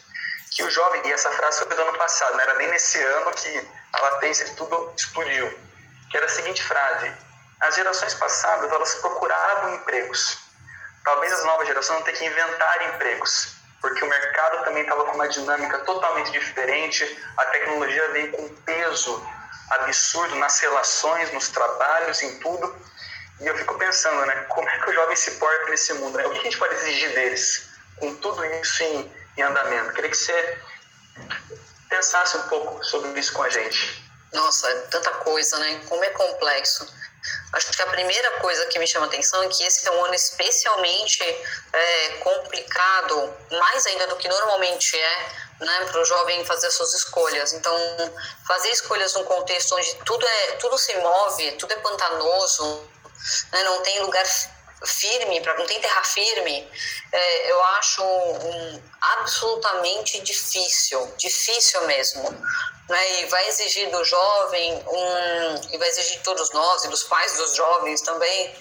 que 0.52 0.64
o 0.64 0.70
jovem, 0.70 1.02
e 1.06 1.12
essa 1.12 1.32
frase 1.32 1.60
foi 1.60 1.76
do 1.76 1.82
ano 1.82 1.98
passado, 1.98 2.34
não 2.34 2.42
era 2.42 2.54
nem 2.56 2.70
nesse 2.70 3.02
ano 3.02 3.32
que 3.32 3.68
a 3.94 4.02
latência 4.04 4.46
de 4.46 4.56
tudo 4.56 4.94
explodiu, 4.96 5.54
que 6.12 6.18
era 6.18 6.26
a 6.26 6.30
seguinte 6.30 6.62
frase: 6.64 7.12
as 7.62 7.76
gerações 7.76 8.14
passadas 8.14 8.70
elas 8.70 8.96
procuravam 8.96 9.76
empregos. 9.76 10.38
Talvez 11.04 11.34
as 11.34 11.46
novas 11.46 11.68
gerações 11.68 11.98
não 11.98 12.06
tenham 12.06 12.20
que 12.20 12.26
inventar 12.26 12.94
empregos, 12.94 13.56
porque 13.82 14.04
o 14.04 14.08
mercado 14.08 14.64
também 14.66 14.84
estava 14.84 15.06
com 15.06 15.16
uma 15.16 15.28
dinâmica 15.28 15.80
totalmente 15.80 16.32
diferente, 16.32 17.04
a 17.38 17.46
tecnologia 17.46 18.08
veio 18.10 18.32
com 18.32 18.48
peso 18.64 19.26
absurdo 19.72 20.36
nas 20.36 20.60
relações, 20.60 21.32
nos 21.34 21.50
trabalhos, 21.50 22.22
em 22.22 22.40
tudo. 22.40 22.76
E 23.40 23.48
eu 23.48 23.58
fico 23.58 23.76
pensando, 23.80 24.24
né, 24.28 24.36
como 24.50 24.70
é 24.70 24.80
que 24.80 24.90
o 24.92 24.94
jovem 24.94 25.16
se 25.16 25.32
porta 25.32 25.66
nesse 25.70 25.94
mundo? 25.94 26.18
Né? 26.18 26.28
O 26.28 26.32
que 26.32 26.40
a 26.40 26.44
gente 26.44 26.58
pode 26.58 26.76
exigir 26.76 27.12
deles 27.14 27.70
com 27.98 28.14
tudo 28.18 28.46
isso 28.46 28.84
em, 28.84 29.12
em 29.38 29.42
andamento? 29.42 29.94
Queria 29.94 30.12
que 30.12 30.18
você 30.18 30.60
pensasse 31.90 32.38
um 32.38 32.44
pouco 32.44 32.84
sobre 32.84 33.20
isso 33.20 33.34
com 33.34 33.42
a 33.42 33.50
gente. 33.50 34.01
Nossa, 34.32 34.70
é 34.70 34.76
tanta 34.82 35.10
coisa, 35.12 35.58
né? 35.60 35.82
Como 35.88 36.04
é 36.04 36.10
complexo. 36.12 36.88
Acho 37.54 37.72
que 37.72 37.82
a 37.82 37.88
primeira 37.88 38.40
coisa 38.40 38.66
que 38.68 38.80
me 38.80 38.88
chama 38.88 39.06
atenção 39.06 39.44
é 39.44 39.48
que 39.48 39.64
esse 39.64 39.88
é 39.88 39.92
um 39.92 40.06
ano 40.06 40.16
especialmente 40.16 41.22
é, 41.74 42.10
complicado, 42.20 43.34
mais 43.52 43.86
ainda 43.86 44.08
do 44.08 44.16
que 44.16 44.28
normalmente 44.28 44.98
é, 44.98 45.30
né, 45.60 45.86
para 45.86 46.02
o 46.02 46.06
jovem 46.06 46.44
fazer 46.46 46.72
suas 46.72 46.94
escolhas. 46.94 47.54
Então, 47.54 47.76
fazer 48.48 48.70
escolhas 48.70 49.14
num 49.14 49.24
contexto 49.26 49.76
onde 49.76 49.96
tudo 50.06 50.26
é 50.26 50.52
tudo 50.54 50.78
se 50.78 50.96
move, 50.96 51.52
tudo 51.54 51.74
é 51.74 51.78
pantanoso, 51.78 52.90
né, 53.52 53.64
não 53.64 53.82
tem 53.84 54.00
lugar 54.02 54.26
firme, 54.86 55.40
não 55.40 55.66
tem 55.66 55.80
terra 55.80 56.04
firme, 56.04 56.68
é, 57.12 57.52
eu 57.52 57.64
acho 57.64 58.04
um, 58.04 58.84
absolutamente 59.02 60.20
difícil, 60.22 61.14
difícil 61.18 61.86
mesmo. 61.86 62.24
Né? 62.90 63.22
E 63.22 63.26
vai 63.28 63.48
exigir 63.48 63.90
do 63.90 64.04
jovem, 64.04 64.74
um, 64.88 65.74
e 65.74 65.78
vai 65.78 65.88
exigir 65.88 66.18
de 66.18 66.24
todos 66.24 66.52
nós, 66.52 66.84
e 66.84 66.88
dos 66.88 67.04
pais 67.04 67.38
dos 67.38 67.56
jovens 67.56 68.02
também, 68.02 68.56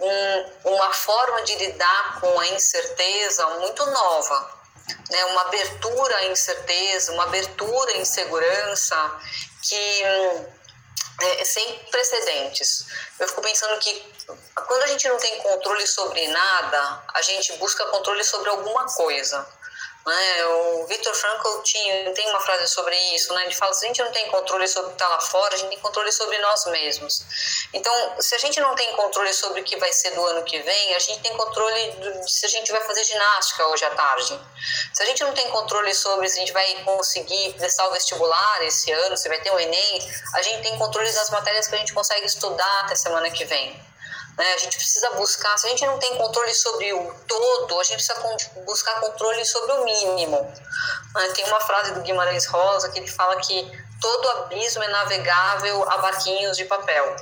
um, 0.00 0.72
uma 0.74 0.92
forma 0.92 1.42
de 1.42 1.54
lidar 1.56 2.20
com 2.20 2.40
a 2.40 2.48
incerteza 2.48 3.46
muito 3.60 3.84
nova. 3.86 4.58
Né? 5.10 5.24
Uma 5.26 5.42
abertura 5.42 6.16
à 6.16 6.24
incerteza, 6.26 7.12
uma 7.12 7.24
abertura 7.24 7.92
à 7.92 7.96
insegurança 7.98 9.20
que 9.62 10.02
é, 11.20 11.44
sem 11.44 11.78
precedentes. 11.90 12.86
Eu 13.18 13.28
fico 13.28 13.42
pensando 13.42 13.78
que 13.80 14.12
quando 14.54 14.82
a 14.82 14.86
gente 14.86 15.08
não 15.08 15.18
tem 15.18 15.38
controle 15.38 15.86
sobre 15.86 16.26
nada, 16.28 17.02
a 17.14 17.22
gente 17.22 17.52
busca 17.54 17.84
controle 17.86 18.22
sobre 18.22 18.48
alguma 18.50 18.86
coisa. 18.86 19.46
Né? 20.08 20.46
O 20.46 20.86
Victor 20.86 21.14
Frankl 21.14 21.60
tinha, 21.62 22.14
tem 22.14 22.26
uma 22.30 22.40
frase 22.40 22.66
sobre 22.68 22.96
isso, 23.14 23.30
né? 23.34 23.44
ele 23.44 23.54
fala 23.54 23.74
se 23.74 23.84
a 23.84 23.88
gente 23.88 24.02
não 24.02 24.10
tem 24.10 24.26
controle 24.30 24.66
sobre 24.66 24.86
o 24.86 24.88
que 24.88 24.94
está 24.94 25.06
lá 25.06 25.20
fora, 25.20 25.54
a 25.54 25.58
gente 25.58 25.68
tem 25.68 25.78
controle 25.80 26.10
sobre 26.10 26.38
nós 26.38 26.64
mesmos. 26.64 27.22
Então, 27.74 27.92
se 28.18 28.34
a 28.34 28.38
gente 28.38 28.58
não 28.58 28.74
tem 28.74 28.90
controle 28.92 29.34
sobre 29.34 29.60
o 29.60 29.64
que 29.64 29.76
vai 29.76 29.92
ser 29.92 30.12
do 30.12 30.24
ano 30.24 30.42
que 30.44 30.58
vem, 30.60 30.94
a 30.94 30.98
gente 30.98 31.20
tem 31.20 31.36
controle 31.36 31.90
de 31.90 32.30
se 32.32 32.46
a 32.46 32.48
gente 32.48 32.72
vai 32.72 32.80
fazer 32.84 33.04
ginástica 33.04 33.66
hoje 33.66 33.84
à 33.84 33.90
tarde. 33.90 34.40
Se 34.94 35.02
a 35.02 35.06
gente 35.06 35.22
não 35.22 35.34
tem 35.34 35.46
controle 35.50 35.92
sobre 35.92 36.26
se 36.26 36.38
a 36.38 36.40
gente 36.40 36.52
vai 36.54 36.82
conseguir 36.84 37.52
prestar 37.58 37.86
o 37.88 37.92
vestibular 37.92 38.64
esse 38.64 38.90
ano, 38.90 39.14
se 39.14 39.28
vai 39.28 39.42
ter 39.42 39.50
o 39.50 39.60
Enem, 39.60 40.10
a 40.36 40.40
gente 40.40 40.62
tem 40.62 40.78
controle 40.78 41.12
das 41.12 41.28
matérias 41.28 41.66
que 41.68 41.74
a 41.74 41.78
gente 41.78 41.92
consegue 41.92 42.24
estudar 42.26 42.80
até 42.80 42.94
semana 42.94 43.30
que 43.30 43.44
vem. 43.44 43.78
Né? 44.38 44.54
A 44.54 44.58
gente 44.58 44.78
precisa 44.78 45.10
buscar, 45.10 45.58
se 45.58 45.66
a 45.66 45.70
gente 45.70 45.84
não 45.84 45.98
tem 45.98 46.16
controle 46.16 46.54
sobre 46.54 46.92
o 46.92 47.12
todo, 47.26 47.80
a 47.80 47.82
gente 47.82 48.04
precisa 48.04 48.62
buscar 48.64 49.00
controle 49.00 49.44
sobre 49.44 49.72
o 49.72 49.84
mínimo. 49.84 50.40
Né? 51.14 51.28
Tem 51.34 51.44
uma 51.46 51.60
frase 51.60 51.92
do 51.92 52.00
Guimarães 52.02 52.46
Rosa 52.46 52.88
que 52.90 53.00
ele 53.00 53.08
fala 53.08 53.36
que 53.40 53.70
todo 54.00 54.28
abismo 54.28 54.84
é 54.84 54.88
navegável 54.88 55.90
a 55.90 55.98
barquinhos 55.98 56.56
de 56.56 56.64
papel. 56.66 57.16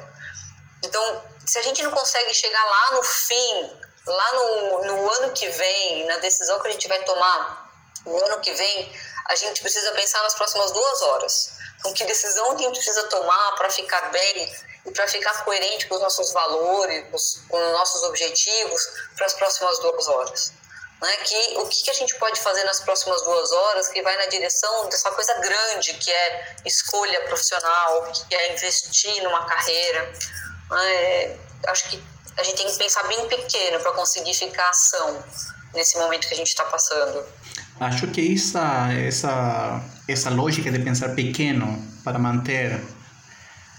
Então, 0.85 1.23
se 1.47 1.59
a 1.59 1.63
gente 1.63 1.83
não 1.83 1.91
consegue 1.91 2.35
chegar 2.35 2.65
lá 2.65 2.97
no 2.97 3.03
fim, 3.03 3.81
lá 4.07 4.33
no, 4.35 4.85
no 4.85 5.13
ano 5.13 5.33
que 5.33 5.49
vem, 5.49 6.05
na 6.07 6.19
decisão 6.19 6.61
que 6.61 6.69
a 6.69 6.73
gente 6.73 6.87
vai 6.87 7.03
tomar 7.05 7.73
no 8.05 8.25
ano 8.27 8.41
que 8.41 8.53
vem, 8.53 8.93
a 9.29 9.35
gente 9.35 9.63
precisa 9.63 9.91
pensar 9.93 10.23
nas 10.23 10.35
próximas 10.35 10.71
duas 10.71 11.03
horas. 11.03 11.56
Então, 11.87 11.95
que 11.95 12.05
decisão 12.05 12.57
que 12.57 12.65
a 12.65 12.67
gente 12.67 12.77
precisa 12.77 13.05
tomar 13.05 13.53
para 13.57 13.71
ficar 13.71 14.11
bem 14.11 14.53
e 14.87 14.91
para 14.91 15.07
ficar 15.07 15.45
coerente 15.45 15.87
com 15.87 15.95
os 15.95 16.01
nossos 16.01 16.33
valores, 16.33 17.05
com 17.49 17.57
os 17.57 17.73
nossos 17.73 18.03
objetivos 18.03 18.83
para 19.17 19.27
as 19.27 19.35
próximas 19.35 19.79
duas 19.79 20.09
horas. 20.09 20.53
Né? 21.01 21.17
Que, 21.19 21.59
o 21.59 21.69
que, 21.69 21.91
a 21.91 21.95
gente 21.95 22.15
pode 22.17 22.41
fazer 22.41 22.65
nas 22.65 22.81
próximas 22.81 23.23
duas 23.23 23.53
horas 23.53 23.89
que 23.89 24.03
vai 24.03 24.17
na 24.17 24.27
direção 24.27 24.89
dessa 24.89 25.11
coisa 25.13 25.35
grande 25.35 25.95
que 25.95 26.11
é 26.11 26.57
escolha 26.65 27.21
profissional, 27.27 28.11
que 28.13 28.35
é 28.35 28.53
investir 28.53 29.23
numa 29.23 29.45
carreira. 29.47 30.13
Né? 30.71 31.39
Acho 31.69 31.91
que 31.91 32.03
a 32.37 32.43
gente 32.43 32.57
tem 32.57 32.67
que 32.67 32.79
pensar 32.79 33.05
bem 33.05 33.29
pequeno 33.29 33.79
para 33.81 33.93
conseguir 33.93 34.35
ficar 34.35 34.69
ação 34.71 35.23
nesse 35.73 35.97
momento 35.99 36.27
que 36.27 36.35
a 36.35 36.37
gente 36.37 36.49
está 36.49 36.65
passando. 36.65 37.25
Acho 37.79 38.07
que 38.09 38.35
essa, 38.35 38.93
essa, 38.93 39.83
essa 40.07 40.31
lógica 40.31 40.71
de 40.71 40.79
pensar 40.79 41.11
pequeno 41.11 41.79
para 42.05 42.19
manter 42.19 42.81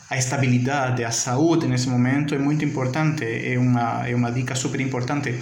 a 0.09 0.17
estabilidade, 0.17 1.03
a 1.03 1.11
saúde 1.11 1.67
nesse 1.67 1.89
momento 1.89 2.33
é 2.33 2.37
muito 2.37 2.63
importante, 2.63 3.25
é 3.25 3.57
uma, 3.57 4.07
é 4.07 4.15
uma 4.15 4.31
dica 4.31 4.55
super 4.55 4.79
importante. 4.79 5.37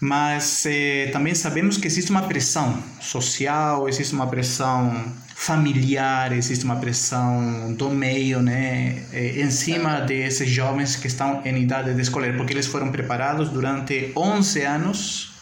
Mas 0.00 0.64
eh, 0.64 1.10
também 1.12 1.34
sabemos 1.34 1.76
que 1.76 1.86
existe 1.86 2.10
uma 2.10 2.22
pressão 2.22 2.82
social, 3.00 3.88
existe 3.88 4.14
uma 4.14 4.28
pressão 4.28 5.12
familiar, 5.34 6.32
existe 6.32 6.64
uma 6.64 6.76
pressão 6.76 7.72
do 7.74 7.90
meio, 7.90 8.40
né, 8.40 9.02
eh, 9.12 9.40
em 9.40 9.50
cima 9.50 10.00
desses 10.00 10.48
jovens 10.48 10.94
que 10.94 11.08
estão 11.08 11.42
em 11.44 11.60
idade 11.60 11.94
de 11.94 12.00
escolher, 12.00 12.36
porque 12.36 12.52
eles 12.52 12.66
foram 12.66 12.92
preparados 12.92 13.48
durante 13.48 14.12
11 14.16 14.62
anos 14.62 15.32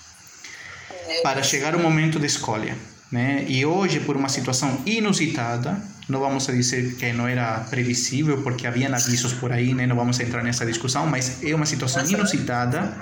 para 1.23 1.43
chegar 1.43 1.75
ao 1.75 1.81
momento 1.81 2.19
de 2.19 2.27
escolha, 2.27 2.77
né? 3.11 3.45
E 3.49 3.65
hoje, 3.65 4.01
por 4.01 4.17
uma 4.17 4.29
situação 4.29 4.81
inusitada, 4.85 5.81
não 6.09 6.21
vamos 6.21 6.47
dizer 6.47 6.95
que 6.97 7.13
não 7.13 7.27
era 7.27 7.61
previsível, 7.71 8.43
porque 8.43 8.67
haviam 8.67 8.95
avisos 8.95 9.33
por 9.33 9.53
aí, 9.53 9.75
né? 9.75 9.87
não 9.87 9.97
vamos 9.97 10.19
entrar 10.21 10.43
nessa 10.43 10.65
discussão, 10.65 11.07
mas 11.07 11.43
é 11.43 11.55
uma 11.55 11.67
situação 11.67 12.05
inusitada. 12.09 12.97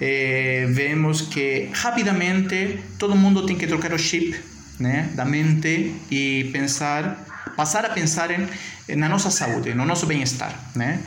É, 0.00 0.66
vemos 0.70 1.22
que 1.22 1.68
rapidamente 1.72 2.78
todo 2.98 3.14
mundo 3.14 3.46
tem 3.46 3.56
que 3.56 3.66
trocar 3.66 3.92
o 3.92 3.98
chip 3.98 4.34
né, 4.80 5.10
da 5.14 5.24
mente 5.24 5.94
e 6.10 6.50
pensar, 6.52 7.24
passar 7.56 7.84
a 7.84 7.90
pensar 7.90 8.30
em, 8.30 8.96
na 8.96 9.08
nossa 9.08 9.30
saúde, 9.30 9.74
no 9.74 9.84
nosso 9.84 10.06
bem-estar, 10.06 10.58
né? 10.74 11.00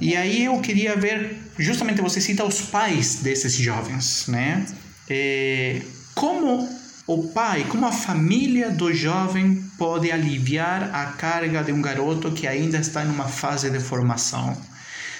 E 0.00 0.16
aí 0.16 0.46
eu 0.46 0.58
queria 0.60 0.96
ver, 0.96 1.36
justamente 1.56 2.00
você 2.00 2.20
cita 2.20 2.42
os 2.44 2.62
pais 2.62 3.16
desses 3.22 3.54
jovens, 3.54 4.26
né? 4.26 4.66
É, 5.08 5.80
como 6.14 6.68
o 7.06 7.28
pai, 7.28 7.64
como 7.68 7.86
a 7.86 7.92
família 7.92 8.68
do 8.70 8.92
jovem 8.92 9.62
pode 9.78 10.10
aliviar 10.10 10.90
a 10.92 11.06
carga 11.12 11.62
de 11.62 11.70
um 11.70 11.80
garoto 11.80 12.32
que 12.32 12.48
ainda 12.48 12.78
está 12.78 13.04
em 13.04 13.08
uma 13.08 13.28
fase 13.28 13.70
de 13.70 13.78
formação, 13.78 14.60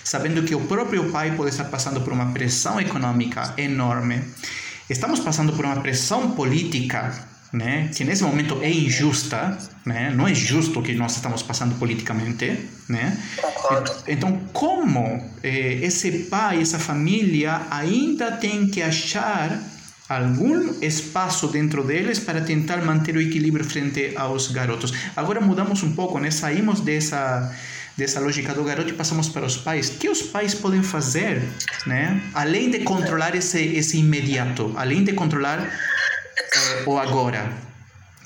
sabendo 0.03 0.43
que 0.43 0.55
o 0.55 0.63
próprio 0.63 1.13
pai 1.13 1.37
pode 1.37 1.51
estar 1.51 1.65
passando 1.65 2.01
por 2.01 2.13
uma 2.13 2.33
pressão 2.33 2.81
econômica 2.81 3.55
enorme. 3.57 4.21
Estamos 4.91 5.21
passando 5.21 5.53
por 5.53 5.65
uma 5.65 5.77
pressão 5.77 6.33
política 6.33 7.15
né, 7.53 7.89
que 7.95 8.03
nesse 8.03 8.25
momento 8.25 8.59
é 8.61 8.71
injusta, 8.71 9.57
né, 9.85 10.13
não 10.15 10.27
é 10.27 10.35
justo 10.35 10.81
o 10.81 10.83
que 10.83 10.93
nós 10.95 11.15
estamos 11.15 11.43
passando 11.43 11.77
politicamente, 11.77 12.69
né? 12.89 13.17
Então, 14.09 14.41
como 14.53 15.25
eh, 15.43 15.79
esse 15.83 16.11
pai, 16.25 16.61
essa 16.61 16.79
família 16.79 17.63
ainda 17.71 18.33
tem 18.33 18.67
que 18.67 18.83
achar 18.83 19.59
algum 20.09 20.81
espaço 20.83 21.49
dentro 21.49 21.83
deles 21.83 22.19
para 22.19 22.41
tentar 22.41 22.79
manter 22.79 23.17
o 23.17 23.21
equilíbrio 23.21 23.65
frente 23.65 24.13
aos 24.17 24.49
garotos. 24.49 24.93
Agora 25.17 25.41
mudamos 25.41 25.83
um 25.83 25.95
pouco, 25.95 26.19
né? 26.19 26.31
Saímos 26.31 26.81
dessa 26.81 27.55
dessa 27.97 28.21
lógica 28.21 28.53
do 28.53 28.63
garoto 28.63 28.91
e 28.91 28.93
passamos 28.93 29.29
para 29.31 29.47
os 29.47 29.57
pais. 29.57 29.89
O 29.89 29.93
que 29.95 30.09
os 30.09 30.21
pais 30.21 30.55
podem 30.55 30.83
fazer, 30.83 31.43
né? 31.87 32.21
Além 32.35 32.71
de 32.71 32.81
controlar 32.81 33.35
esse 33.35 33.77
esse 33.77 33.99
imediato, 33.99 34.73
além 34.77 35.03
de 35.03 35.13
controlar 35.13 35.61
eh, 35.61 36.85
o 36.87 36.99
agora, 36.99 37.51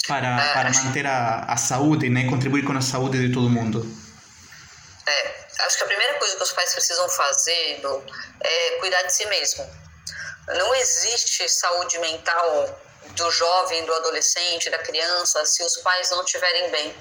para 0.06 0.52
para 0.52 0.72
manter 0.72 1.06
a, 1.06 1.44
a 1.48 1.56
saúde, 1.56 2.10
né? 2.10 2.24
Contribuir 2.24 2.64
com 2.64 2.72
a 2.72 2.80
saúde 2.80 3.26
de 3.26 3.32
todo 3.32 3.48
mundo. 3.48 3.86
É, 5.06 5.66
acho 5.66 5.78
que 5.78 5.84
a 5.84 5.86
primeira 5.86 6.18
coisa 6.18 6.36
que 6.36 6.42
os 6.42 6.52
pais 6.52 6.74
precisam 6.74 7.08
fazer 7.08 7.80
é 8.40 8.78
cuidar 8.80 9.02
de 9.04 9.14
si 9.14 9.24
mesmo. 9.26 9.64
Não 10.56 10.74
existe 10.74 11.48
saúde 11.48 11.98
mental 11.98 12.78
do 13.10 13.30
jovem, 13.30 13.84
do 13.84 13.94
adolescente, 13.94 14.70
da 14.70 14.78
criança, 14.78 15.44
se 15.44 15.62
os 15.62 15.76
pais 15.78 16.10
não 16.10 16.22
estiverem 16.22 16.70
bem. 16.70 16.96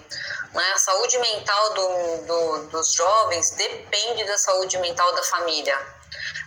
Né? 0.53 0.71
A 0.73 0.77
saúde 0.77 1.17
mental 1.19 1.73
do, 1.73 2.17
do, 2.25 2.57
dos 2.69 2.93
jovens 2.93 3.51
depende 3.51 4.23
da 4.25 4.37
saúde 4.37 4.77
mental 4.79 5.11
da 5.13 5.23
família. 5.23 5.77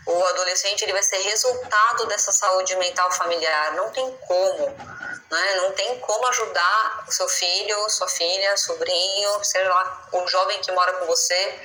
O 0.07 0.25
adolescente 0.27 0.83
ele 0.83 0.93
vai 0.93 1.03
ser 1.03 1.19
resultado 1.19 2.07
dessa 2.07 2.33
saúde 2.33 2.75
mental 2.77 3.11
familiar. 3.13 3.75
Não 3.75 3.91
tem 3.91 4.11
como, 4.27 4.67
né? 5.31 5.55
Não 5.57 5.73
tem 5.73 5.99
como 6.01 6.27
ajudar 6.27 7.05
o 7.07 7.13
seu 7.13 7.29
filho, 7.29 7.89
sua 7.89 8.09
filha, 8.09 8.57
sobrinho, 8.57 9.45
sei 9.45 9.63
lá, 9.65 10.09
o 10.13 10.27
jovem 10.27 10.61
que 10.61 10.73
mora 10.73 10.93
com 10.95 11.07
você 11.07 11.61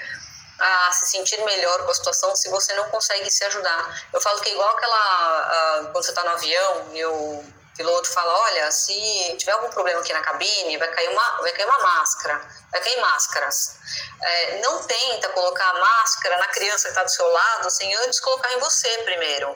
a 0.59 0.91
se 0.91 1.07
sentir 1.07 1.43
melhor 1.43 1.83
com 1.83 1.91
a 1.91 1.95
situação 1.95 2.35
se 2.35 2.49
você 2.49 2.73
não 2.73 2.89
consegue 2.89 3.29
se 3.29 3.43
ajudar. 3.45 4.03
Eu 4.11 4.21
falo 4.21 4.39
que 4.41 4.49
é 4.49 4.53
igual 4.53 4.69
aquela. 4.69 5.81
Uh, 5.81 5.91
quando 5.91 6.03
você 6.03 6.11
está 6.11 6.23
no 6.23 6.31
avião 6.31 6.89
e 6.93 7.05
o 7.05 7.43
piloto 7.77 8.09
fala: 8.09 8.33
olha, 8.33 8.71
se 8.71 9.35
tiver 9.37 9.51
algum 9.51 9.69
problema 9.69 10.01
aqui 10.01 10.11
na 10.11 10.21
cabine, 10.21 10.77
vai 10.77 10.89
cair 10.89 11.09
uma, 11.09 11.37
vai 11.41 11.51
cair 11.53 11.65
uma 11.65 11.79
máscara, 11.79 12.41
vai 12.71 12.81
cair 12.81 12.99
máscaras. 12.99 13.77
É, 14.21 14.59
não 14.61 14.83
tenta 14.83 15.29
colocar 15.29 15.69
a 15.69 15.79
máscara 15.79 16.37
na 16.39 16.47
criança 16.47 16.85
que 16.85 16.89
está 16.89 17.03
do 17.03 17.11
seu 17.11 17.27
lado 17.27 17.69
sem 17.69 17.93
antes 17.97 18.19
colocar 18.19 18.51
em 18.53 18.59
você 18.59 18.89
primeiro. 19.03 19.55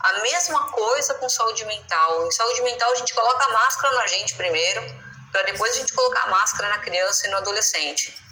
A 0.00 0.12
mesma 0.20 0.70
coisa 0.72 1.14
com 1.14 1.28
saúde 1.28 1.64
mental. 1.66 2.26
Em 2.26 2.30
saúde 2.30 2.62
mental, 2.62 2.90
a 2.92 2.94
gente 2.94 3.12
coloca 3.12 3.44
a 3.44 3.48
máscara 3.48 3.94
na 3.94 4.06
gente 4.06 4.34
primeiro, 4.34 4.82
para 5.30 5.42
depois 5.42 5.72
a 5.72 5.76
gente 5.76 5.92
colocar 5.92 6.22
a 6.22 6.28
máscara 6.28 6.68
na 6.70 6.78
criança 6.78 7.26
e 7.26 7.30
no 7.30 7.36
adolescente. 7.36 8.27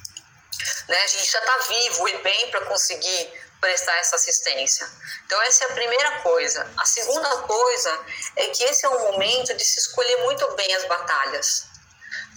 Né? 0.89 1.03
A 1.03 1.07
gente 1.07 1.31
já 1.31 1.39
está 1.39 1.59
vivo 1.59 2.09
e 2.09 2.19
bem 2.19 2.51
para 2.51 2.65
conseguir 2.67 3.47
prestar 3.61 3.97
essa 3.99 4.17
assistência. 4.17 4.89
Então, 5.25 5.41
essa 5.43 5.65
é 5.65 5.71
a 5.71 5.75
primeira 5.75 6.21
coisa. 6.21 6.71
A 6.77 6.85
segunda 6.85 7.29
coisa 7.43 8.01
é 8.37 8.47
que 8.49 8.65
esse 8.65 8.85
é 8.85 8.89
um 8.89 9.13
momento 9.13 9.55
de 9.55 9.65
se 9.65 9.81
escolher 9.81 10.17
muito 10.19 10.47
bem 10.53 10.75
as 10.75 10.85
batalhas. 10.85 11.67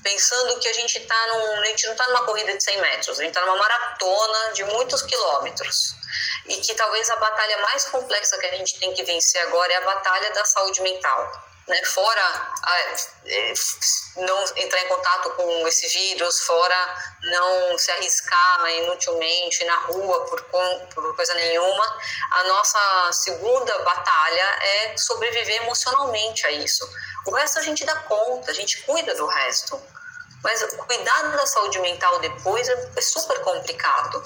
Pensando 0.02 0.60
que 0.60 0.70
a 0.70 0.74
gente 0.74 0.98
está 0.98 1.28
num. 1.28 1.62
A 1.62 1.66
gente 1.66 1.86
não 1.88 1.92
está 1.92 2.08
numa 2.08 2.26
corrida 2.26 2.56
de 2.56 2.64
100 2.64 2.82
metros, 2.82 3.20
a 3.20 3.24
gente 3.24 3.36
está 3.36 3.46
numa 3.46 3.58
maratona 3.58 4.54
de 4.54 4.64
muitos 4.64 5.02
quilômetros. 5.02 5.94
E 6.46 6.56
que 6.62 6.74
talvez 6.74 7.10
a 7.10 7.18
batalha 7.18 7.58
mais 7.58 7.86
complexa 7.86 8.38
que 8.38 8.46
a 8.46 8.56
gente 8.56 8.80
tem 8.80 8.94
que 8.94 9.04
vencer 9.04 9.42
agora 9.42 9.74
é 9.74 9.76
a 9.76 9.82
batalha 9.82 10.32
da 10.32 10.46
saúde 10.46 10.82
mental 10.82 11.49
né, 11.70 11.86
fora 11.86 12.22
a, 12.64 12.80
é, 13.28 13.54
não 14.18 14.44
entrar 14.58 14.82
em 14.82 14.88
contato 14.88 15.30
com 15.32 15.68
esse 15.68 15.88
vírus, 15.88 16.40
fora 16.42 16.98
não 17.22 17.78
se 17.78 17.92
arriscar 17.92 18.68
inutilmente 18.72 19.64
na 19.66 19.80
rua 19.82 20.26
por, 20.26 20.44
por 20.94 21.16
coisa 21.16 21.34
nenhuma, 21.36 22.00
a 22.32 22.44
nossa 22.46 23.12
segunda 23.14 23.78
batalha 23.80 24.60
é 24.62 24.98
sobreviver 24.98 25.62
emocionalmente 25.62 26.46
a 26.48 26.52
isso. 26.52 26.90
O 27.28 27.32
resto 27.32 27.60
a 27.60 27.62
gente 27.62 27.86
dá 27.86 27.96
conta, 27.98 28.50
a 28.50 28.54
gente 28.54 28.82
cuida 28.84 29.14
do 29.14 29.28
resto. 29.28 29.80
Mas 30.44 30.64
cuidar 30.88 31.22
da 31.36 31.46
saúde 31.46 31.80
mental 31.80 32.18
depois 32.20 32.68
é, 32.68 32.92
é 32.96 33.02
super 33.02 33.40
complicado. 33.42 34.20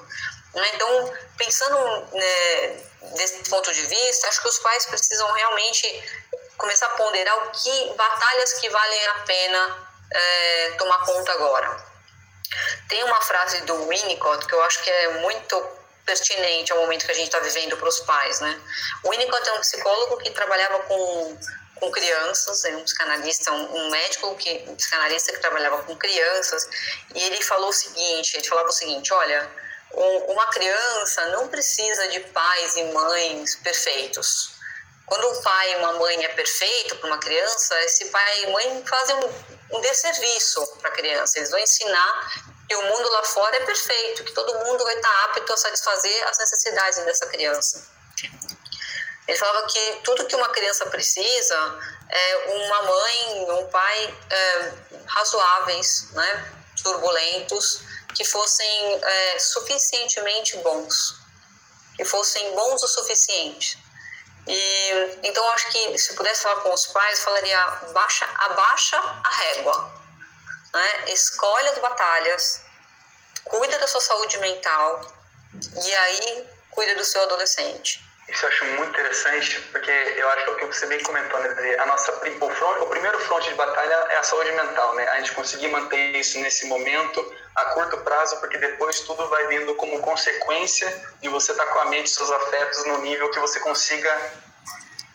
Né? 0.54 0.72
Então, 0.76 1.14
pensando 1.36 1.78
né, 2.14 2.84
desse 3.16 3.50
ponto 3.50 3.74
de 3.74 3.82
vista, 3.82 4.28
acho 4.28 4.42
que 4.42 4.48
os 4.48 4.60
pais 4.60 4.86
precisam 4.86 5.30
realmente 5.34 6.04
começar 6.58 6.88
a 6.88 6.90
ponderar 6.92 7.38
o 7.38 7.52
que 7.52 7.94
batalhas 7.96 8.54
que 8.54 8.70
valem 8.70 9.08
a 9.08 9.14
pena 9.20 9.88
é, 10.12 10.72
tomar 10.78 11.00
conta 11.06 11.32
agora. 11.34 11.94
Tem 12.88 13.04
uma 13.04 13.22
frase 13.22 13.62
do 13.62 13.88
Winnicott 13.88 14.46
que 14.46 14.54
eu 14.54 14.64
acho 14.64 14.84
que 14.84 14.90
é 14.90 15.08
muito 15.20 15.84
pertinente 16.06 16.72
ao 16.72 16.80
momento 16.80 17.06
que 17.06 17.12
a 17.12 17.16
gente 17.16 17.28
está 17.28 17.40
vivendo 17.40 17.78
para 17.78 17.88
os 17.88 18.00
pais, 18.02 18.40
né? 18.42 18.62
O 19.04 19.10
Winnicott 19.10 19.48
é 19.48 19.54
um 19.54 19.60
psicólogo 19.60 20.18
que 20.18 20.32
trabalhava 20.32 20.80
com 20.82 21.38
com 21.84 21.92
crianças, 21.92 22.64
é 22.64 22.76
um 22.78 22.84
psicanalista, 22.84 23.52
um, 23.52 23.90
médico 23.90 24.34
que 24.38 24.64
um 24.68 24.76
psicanalista 24.76 25.34
que 25.34 25.40
trabalhava 25.40 25.84
com 25.84 25.96
crianças, 25.98 26.66
e 27.14 27.22
ele 27.22 27.42
falou 27.42 27.70
o 27.70 27.74
seguinte, 27.74 28.36
ele 28.36 28.48
falava 28.48 28.70
o 28.70 28.72
seguinte, 28.72 29.14
olha, 29.14 29.52
uma 29.94 30.46
criança 30.48 31.26
não 31.28 31.50
precisa 31.50 32.08
de 32.08 32.22
pais 32.22 32.78
e 32.78 32.84
mães 32.86 33.56
perfeitos. 33.58 34.53
Quando 35.06 35.28
um 35.30 35.42
pai 35.42 35.74
e 35.74 35.76
uma 35.78 35.94
mãe 35.94 36.24
é 36.24 36.30
perfeito 36.30 36.96
para 36.98 37.08
uma 37.08 37.18
criança, 37.18 37.80
esse 37.84 38.06
pai 38.06 38.44
e 38.44 38.48
mãe 38.48 38.86
fazem 38.86 39.16
um, 39.18 39.78
um 39.78 39.82
desserviço 39.82 40.66
para 40.78 40.90
a 40.90 40.94
criança. 40.94 41.38
Eles 41.38 41.52
vão 41.52 41.60
ensinar 41.60 42.32
que 42.68 42.76
o 42.76 42.84
mundo 42.84 43.10
lá 43.10 43.24
fora 43.24 43.58
é 43.58 43.66
perfeito, 43.66 44.24
que 44.24 44.32
todo 44.32 44.66
mundo 44.66 44.84
vai 44.84 44.96
estar 44.96 45.26
apto 45.26 45.54
a 45.54 45.58
satisfazer 45.58 46.28
as 46.30 46.38
necessidades 46.40 47.00
dessa 47.06 47.28
criança. 47.28 47.86
Ele 49.28 49.38
falava 49.38 49.68
que 49.68 50.02
tudo 50.04 50.26
que 50.26 50.36
uma 50.36 50.50
criança 50.50 50.86
precisa 50.90 51.80
é 52.10 52.38
uma 52.48 52.82
mãe, 52.84 53.46
um 53.60 53.68
pai 53.68 54.18
é, 54.30 54.74
razoáveis, 55.06 56.12
né, 56.12 56.54
turbulentos, 56.82 57.82
que 58.16 58.24
fossem 58.24 59.02
é, 59.02 59.40
suficientemente 59.40 60.58
bons, 60.58 61.16
que 61.96 62.06
fossem 62.06 62.54
bons 62.54 62.84
o 62.84 62.88
suficiente. 62.88 63.83
E, 64.48 65.20
então, 65.24 65.48
acho 65.52 65.70
que 65.72 65.98
se 65.98 66.16
pudesse 66.16 66.44
falar 66.44 66.62
com 66.62 66.74
os 66.74 66.88
pais, 66.88 67.24
falaria: 67.24 67.66
baixa, 67.94 68.28
abaixa 68.38 68.98
a 68.98 69.30
régua, 69.30 69.94
né? 70.74 71.12
escolhe 71.12 71.70
as 71.70 71.78
batalhas, 71.78 72.62
cuida 73.46 73.80
da 73.80 73.88
sua 73.88 74.02
saúde 74.02 74.38
mental 74.40 75.02
e 75.84 75.96
aí 75.96 76.48
cuida 76.72 76.96
do 76.96 77.06
seu 77.06 77.22
adolescente. 77.24 78.04
Isso 78.30 78.46
eu 78.46 78.50
acho 78.50 78.66
muito 78.66 78.90
interessante, 78.90 79.60
porque 79.72 79.92
eu 79.92 80.30
acho 80.30 80.46
que 80.46 80.50
é 80.50 80.54
o 80.54 80.58
que 80.58 80.66
você 80.66 80.86
bem 80.86 81.04
comentou, 81.04 81.40
né? 81.42 81.76
A 81.78 81.86
nossa, 81.86 82.12
o, 82.12 82.50
front, 82.50 82.82
o 82.82 82.86
primeiro 82.88 83.20
fronte 83.20 83.50
de 83.50 83.56
batalha 83.56 83.94
é 84.12 84.18
a 84.18 84.24
saúde 84.24 84.52
mental, 84.54 84.96
né? 84.96 85.08
A 85.10 85.18
gente 85.18 85.34
conseguir 85.34 85.68
manter 85.68 86.16
isso 86.16 86.40
nesse 86.40 86.66
momento, 86.68 87.36
a 87.56 87.66
curto 87.66 87.98
prazo, 87.98 88.40
porque 88.40 88.58
depois 88.58 89.02
tudo 89.02 89.28
vai 89.28 89.48
vindo 89.48 89.76
como 89.76 90.00
consequência 90.00 90.90
de 91.22 91.28
você 91.28 91.52
estar 91.52 91.66
com 91.66 91.80
a 91.80 91.86
mente 91.86 92.08
e 92.08 92.10
seus 92.10 92.32
afetos 92.32 92.86
no 92.86 93.00
nível 93.00 93.30
que 93.30 93.40
você 93.40 93.60
consiga 93.60 94.10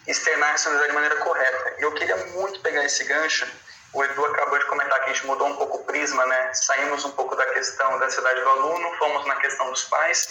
externar 0.07 0.55
essa 0.55 0.71
de 0.71 0.93
maneira 0.93 1.17
correta. 1.17 1.77
E 1.79 1.83
eu 1.83 1.93
queria 1.93 2.17
muito 2.17 2.61
pegar 2.61 2.85
esse 2.85 3.05
gancho. 3.05 3.47
O 3.95 4.05
Edu 4.05 4.25
acabou 4.27 4.59
de 4.59 4.67
comentar 4.67 4.99
que 5.01 5.11
a 5.11 5.13
gente 5.15 5.27
mudou 5.27 5.47
um 5.49 5.57
pouco 5.57 5.79
o 5.79 5.85
prisma, 5.85 6.27
né? 6.27 6.53
Saímos 6.53 7.05
um 7.07 7.11
pouco 7.13 7.35
da 7.35 7.47
questão 7.47 7.99
da 7.99 8.11
cidade 8.11 8.41
do 8.41 8.49
aluno, 8.51 8.97
fomos 8.99 9.27
na 9.27 9.37
questão 9.37 9.71
dos 9.71 9.85
pais. 9.85 10.29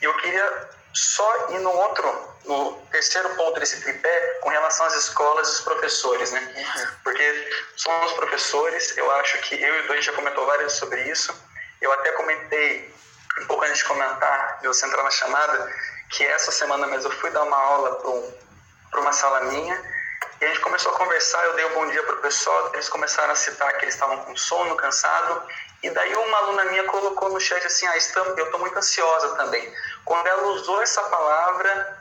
E 0.00 0.04
eu 0.04 0.16
queria 0.18 0.68
só 0.96 1.50
ir 1.50 1.58
no 1.58 1.70
outro, 1.70 2.34
no 2.46 2.72
terceiro 2.90 3.28
ponto 3.36 3.60
desse 3.60 3.82
tripé, 3.82 4.38
com 4.40 4.48
relação 4.48 4.86
às 4.86 4.94
escolas 4.94 5.48
e 5.48 5.50
os 5.52 5.60
professores, 5.60 6.32
né? 6.32 6.40
Uhum. 6.56 6.86
Porque 7.04 7.50
somos 7.76 8.12
professores, 8.14 8.96
eu 8.96 9.10
acho 9.16 9.38
que 9.42 9.62
eu 9.62 9.74
e 9.74 9.80
o 9.80 9.86
Dois 9.88 10.04
já 10.04 10.12
comentou 10.14 10.46
várias 10.46 10.72
sobre 10.72 11.02
isso. 11.02 11.34
Eu 11.82 11.92
até 11.92 12.12
comentei, 12.12 12.94
um 13.42 13.46
pouco 13.46 13.64
antes 13.64 13.78
de 13.78 13.84
comentar, 13.84 14.58
de 14.62 14.68
você 14.68 14.86
entrar 14.86 15.02
na 15.02 15.10
chamada, 15.10 15.70
que 16.10 16.24
essa 16.24 16.50
semana 16.50 16.86
mesmo 16.86 17.12
eu 17.12 17.16
fui 17.18 17.30
dar 17.30 17.42
uma 17.42 17.58
aula 17.58 17.96
para 18.90 19.00
uma 19.00 19.12
sala 19.12 19.40
minha 19.40 19.95
e 20.40 20.44
a 20.44 20.48
gente 20.48 20.60
começou 20.60 20.92
a 20.92 20.98
conversar, 20.98 21.42
eu 21.44 21.54
dei 21.54 21.64
um 21.66 21.74
bom 21.74 21.86
dia 21.86 22.02
para 22.02 22.14
o 22.14 22.18
pessoal, 22.18 22.70
eles 22.74 22.88
começaram 22.88 23.32
a 23.32 23.36
citar 23.36 23.72
que 23.78 23.84
eles 23.84 23.94
estavam 23.94 24.18
com 24.18 24.36
sono, 24.36 24.76
cansado, 24.76 25.42
e 25.82 25.90
daí 25.90 26.14
uma 26.14 26.38
aluna 26.38 26.64
minha 26.66 26.84
colocou 26.84 27.30
no 27.30 27.40
chat 27.40 27.64
assim, 27.66 27.86
ah, 27.86 27.96
eu 28.36 28.44
estou 28.44 28.60
muito 28.60 28.76
ansiosa 28.76 29.36
também. 29.36 29.72
Quando 30.04 30.26
ela 30.26 30.42
usou 30.48 30.82
essa 30.82 31.00
palavra, 31.02 31.98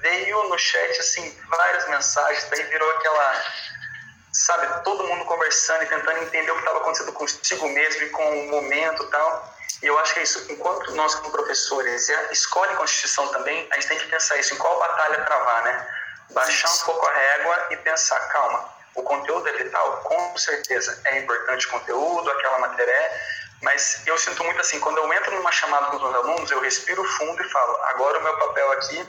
veio 0.00 0.48
no 0.48 0.58
chat 0.58 1.00
assim 1.00 1.38
várias 1.48 1.88
mensagens, 1.88 2.44
daí 2.50 2.62
virou 2.64 2.90
aquela, 2.92 3.44
sabe, 4.32 4.84
todo 4.84 5.04
mundo 5.04 5.24
conversando 5.24 5.82
e 5.82 5.86
tentando 5.86 6.18
entender 6.22 6.50
o 6.50 6.54
que 6.54 6.60
estava 6.60 6.78
acontecendo 6.78 7.12
consigo 7.12 7.68
mesmo 7.68 8.02
e 8.04 8.10
com 8.10 8.40
o 8.40 8.50
momento 8.50 9.02
e 9.02 9.10
tal. 9.10 9.56
E 9.82 9.86
eu 9.86 9.98
acho 9.98 10.14
que 10.14 10.20
é 10.20 10.22
isso, 10.22 10.46
enquanto 10.50 10.92
nós 10.92 11.14
como 11.16 11.30
professores 11.30 12.08
escolhem 12.30 12.76
Constituição 12.76 13.28
também, 13.28 13.68
a 13.70 13.74
gente 13.74 13.88
tem 13.88 13.98
que 13.98 14.06
pensar 14.06 14.36
isso, 14.38 14.54
em 14.54 14.56
qual 14.56 14.78
batalha 14.78 15.24
travar, 15.24 15.62
né? 15.64 15.86
Baixar 16.30 16.70
um 16.70 16.78
pouco 16.86 17.06
a 17.06 17.12
régua 17.12 17.66
e 17.70 17.76
pensar, 17.78 18.18
calma, 18.28 18.74
O 18.94 19.02
conteúdo 19.02 19.46
é 19.48 19.52
vital? 19.52 19.98
Com 20.04 20.38
certeza. 20.38 21.00
É 21.04 21.18
importante 21.18 21.66
o 21.66 21.70
conteúdo, 21.70 22.30
aquela 22.30 22.58
matéria 22.60 22.90
é, 22.90 23.20
mas 23.62 24.02
eu 24.06 24.16
sinto 24.18 24.42
muito 24.44 24.60
assim, 24.60 24.80
quando 24.80 24.98
eu 24.98 25.12
entro 25.12 25.34
numa 25.34 25.52
chamada 25.52 25.86
com 25.86 25.96
os 25.96 26.02
meus 26.02 26.14
alunos, 26.14 26.50
eu 26.50 26.60
respiro 26.60 27.04
fundo 27.04 27.42
e 27.42 27.48
falo, 27.48 27.76
agora 27.84 28.18
o 28.18 28.22
meu 28.22 28.38
papel 28.38 28.72
aqui 28.72 29.06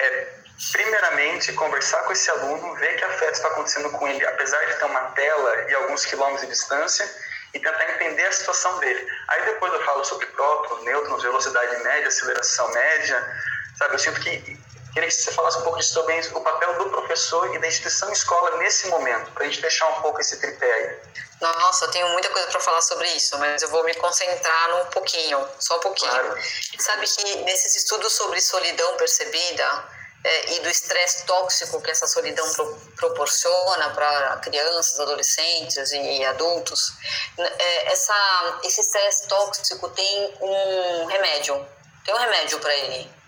é, 0.00 0.28
primeiramente, 0.72 1.52
conversar 1.54 2.02
com 2.04 2.12
esse 2.12 2.30
aluno, 2.30 2.74
ver 2.74 2.96
que 2.96 3.04
afeto 3.04 3.32
está 3.34 3.48
acontecendo 3.48 3.90
com 3.90 4.06
ele, 4.06 4.24
apesar 4.26 4.62
de 4.66 4.74
ter 4.74 4.84
uma 4.84 5.02
tela 5.12 5.70
e 5.70 5.74
alguns 5.74 6.04
quilômetros 6.04 6.42
de 6.42 6.48
distância, 6.48 7.08
e 7.52 7.58
tentar 7.58 7.90
entender 7.94 8.26
a 8.26 8.32
situação 8.32 8.78
dele. 8.78 9.06
Aí 9.28 9.44
depois 9.44 9.72
eu 9.72 9.84
falo 9.84 10.04
sobre 10.04 10.26
prótons, 10.26 10.84
nêutrons, 10.84 11.22
velocidade 11.22 11.82
média, 11.82 12.08
aceleração 12.08 12.70
média, 12.72 13.42
sabe? 13.76 13.94
Eu 13.94 13.98
sinto 13.98 14.20
que 14.20 14.59
queria 14.92 15.08
que 15.08 15.14
você 15.14 15.32
falasse 15.32 15.58
um 15.58 15.62
pouco 15.62 15.78
disso 15.78 15.94
também, 15.94 16.20
o 16.32 16.40
papel 16.40 16.78
do 16.78 16.90
professor 16.90 17.54
e 17.54 17.58
da 17.58 17.66
instituição 17.66 18.10
escola 18.12 18.56
nesse 18.58 18.88
momento, 18.88 19.30
para 19.32 19.44
a 19.44 19.46
gente 19.46 19.60
deixar 19.60 19.88
um 19.88 20.02
pouco 20.02 20.20
esse 20.20 20.38
tripé 20.38 20.72
aí. 20.72 20.98
Nossa, 21.40 21.86
eu 21.86 21.90
tenho 21.90 22.08
muita 22.10 22.28
coisa 22.28 22.48
para 22.48 22.60
falar 22.60 22.82
sobre 22.82 23.08
isso, 23.12 23.38
mas 23.38 23.62
eu 23.62 23.68
vou 23.70 23.82
me 23.84 23.94
concentrar 23.94 24.70
num 24.70 24.84
pouquinho, 24.86 25.48
só 25.58 25.78
um 25.78 25.80
pouquinho. 25.80 26.10
Claro. 26.10 26.38
Sabe 26.78 27.06
que 27.06 27.36
nesses 27.44 27.76
estudos 27.76 28.12
sobre 28.12 28.40
solidão 28.40 28.96
percebida, 28.96 29.88
é, 30.22 30.52
e 30.52 30.60
do 30.60 30.68
estresse 30.68 31.24
tóxico 31.24 31.80
que 31.80 31.90
essa 31.90 32.06
solidão 32.06 32.46
pro, 32.52 32.76
proporciona 32.96 33.90
para 33.90 34.36
crianças, 34.38 35.00
adolescentes 35.00 35.92
e 35.92 36.24
adultos, 36.26 36.92
é, 37.38 37.92
essa, 37.92 38.60
esse 38.62 38.82
estresse 38.82 39.26
tóxico 39.28 39.88
tem 39.90 40.34
um 40.40 41.06
remédio, 41.06 41.66
tem 42.04 42.14
um 42.14 42.18
remédio 42.18 42.58
para 42.60 42.74
ele. 42.74 43.19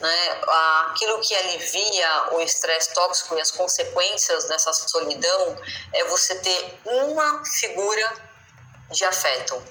Né? 0.00 0.42
Aquilo 0.86 1.20
que 1.20 1.34
alivia 1.34 2.28
o 2.32 2.40
estresse 2.40 2.92
tóxico 2.94 3.36
e 3.36 3.40
as 3.40 3.50
consequências 3.50 4.44
dessa 4.44 4.72
solidão 4.72 5.56
é 5.92 6.04
você 6.04 6.34
ter 6.36 6.80
uma 6.84 7.44
figura 7.44 8.12
de 8.90 9.04
afeto 9.04 9.62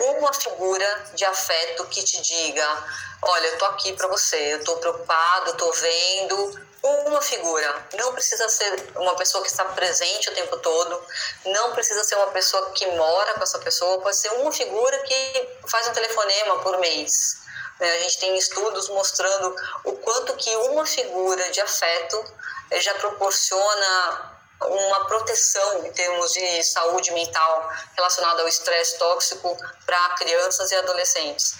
uma 0.00 0.32
figura 0.32 1.04
de 1.14 1.24
afeto 1.24 1.86
que 1.86 2.02
te 2.02 2.20
diga: 2.20 2.84
olha, 3.22 3.46
eu 3.46 3.58
tô 3.58 3.64
aqui 3.66 3.92
para 3.92 4.08
você, 4.08 4.54
eu 4.54 4.64
tô 4.64 4.76
preocupado, 4.76 5.50
eu 5.50 5.56
tô 5.56 5.70
vendo. 5.72 6.64
Uma 6.84 7.22
figura, 7.22 7.88
não 7.94 8.12
precisa 8.12 8.46
ser 8.46 8.92
uma 8.96 9.16
pessoa 9.16 9.42
que 9.42 9.48
está 9.48 9.64
presente 9.64 10.28
o 10.28 10.34
tempo 10.34 10.58
todo, 10.58 11.02
não 11.46 11.72
precisa 11.72 12.04
ser 12.04 12.14
uma 12.16 12.26
pessoa 12.26 12.72
que 12.72 12.86
mora 12.88 13.32
com 13.32 13.42
essa 13.42 13.58
pessoa, 13.58 14.02
pode 14.02 14.18
ser 14.18 14.28
uma 14.34 14.52
figura 14.52 14.98
que 14.98 15.48
faz 15.66 15.88
um 15.88 15.94
telefonema 15.94 16.58
por 16.58 16.76
mês. 16.80 17.38
Né? 17.80 17.90
A 17.90 17.98
gente 18.00 18.18
tem 18.18 18.36
estudos 18.36 18.88
mostrando 18.88 19.54
o 19.84 19.92
quanto 19.92 20.34
que 20.36 20.54
uma 20.56 20.86
figura 20.86 21.50
de 21.50 21.60
afeto 21.60 22.24
eh, 22.70 22.80
já 22.80 22.94
proporciona 22.94 24.34
uma 24.60 25.06
proteção 25.06 25.84
em 25.86 25.92
termos 25.92 26.32
de 26.32 26.62
saúde 26.62 27.12
mental 27.12 27.70
relacionada 27.96 28.42
ao 28.42 28.48
estresse 28.48 28.98
tóxico 28.98 29.56
para 29.84 30.10
crianças 30.10 30.70
e 30.70 30.76
adolescentes. 30.76 31.54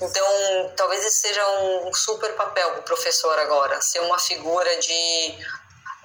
Então, 0.00 0.72
talvez 0.76 1.04
esse 1.04 1.20
seja 1.20 1.46
um 1.60 1.94
super 1.94 2.34
papel 2.34 2.70
para 2.70 2.80
o 2.80 2.82
professor 2.82 3.38
agora, 3.38 3.80
ser 3.80 4.00
uma 4.00 4.18
figura 4.18 4.76
de, 4.78 5.38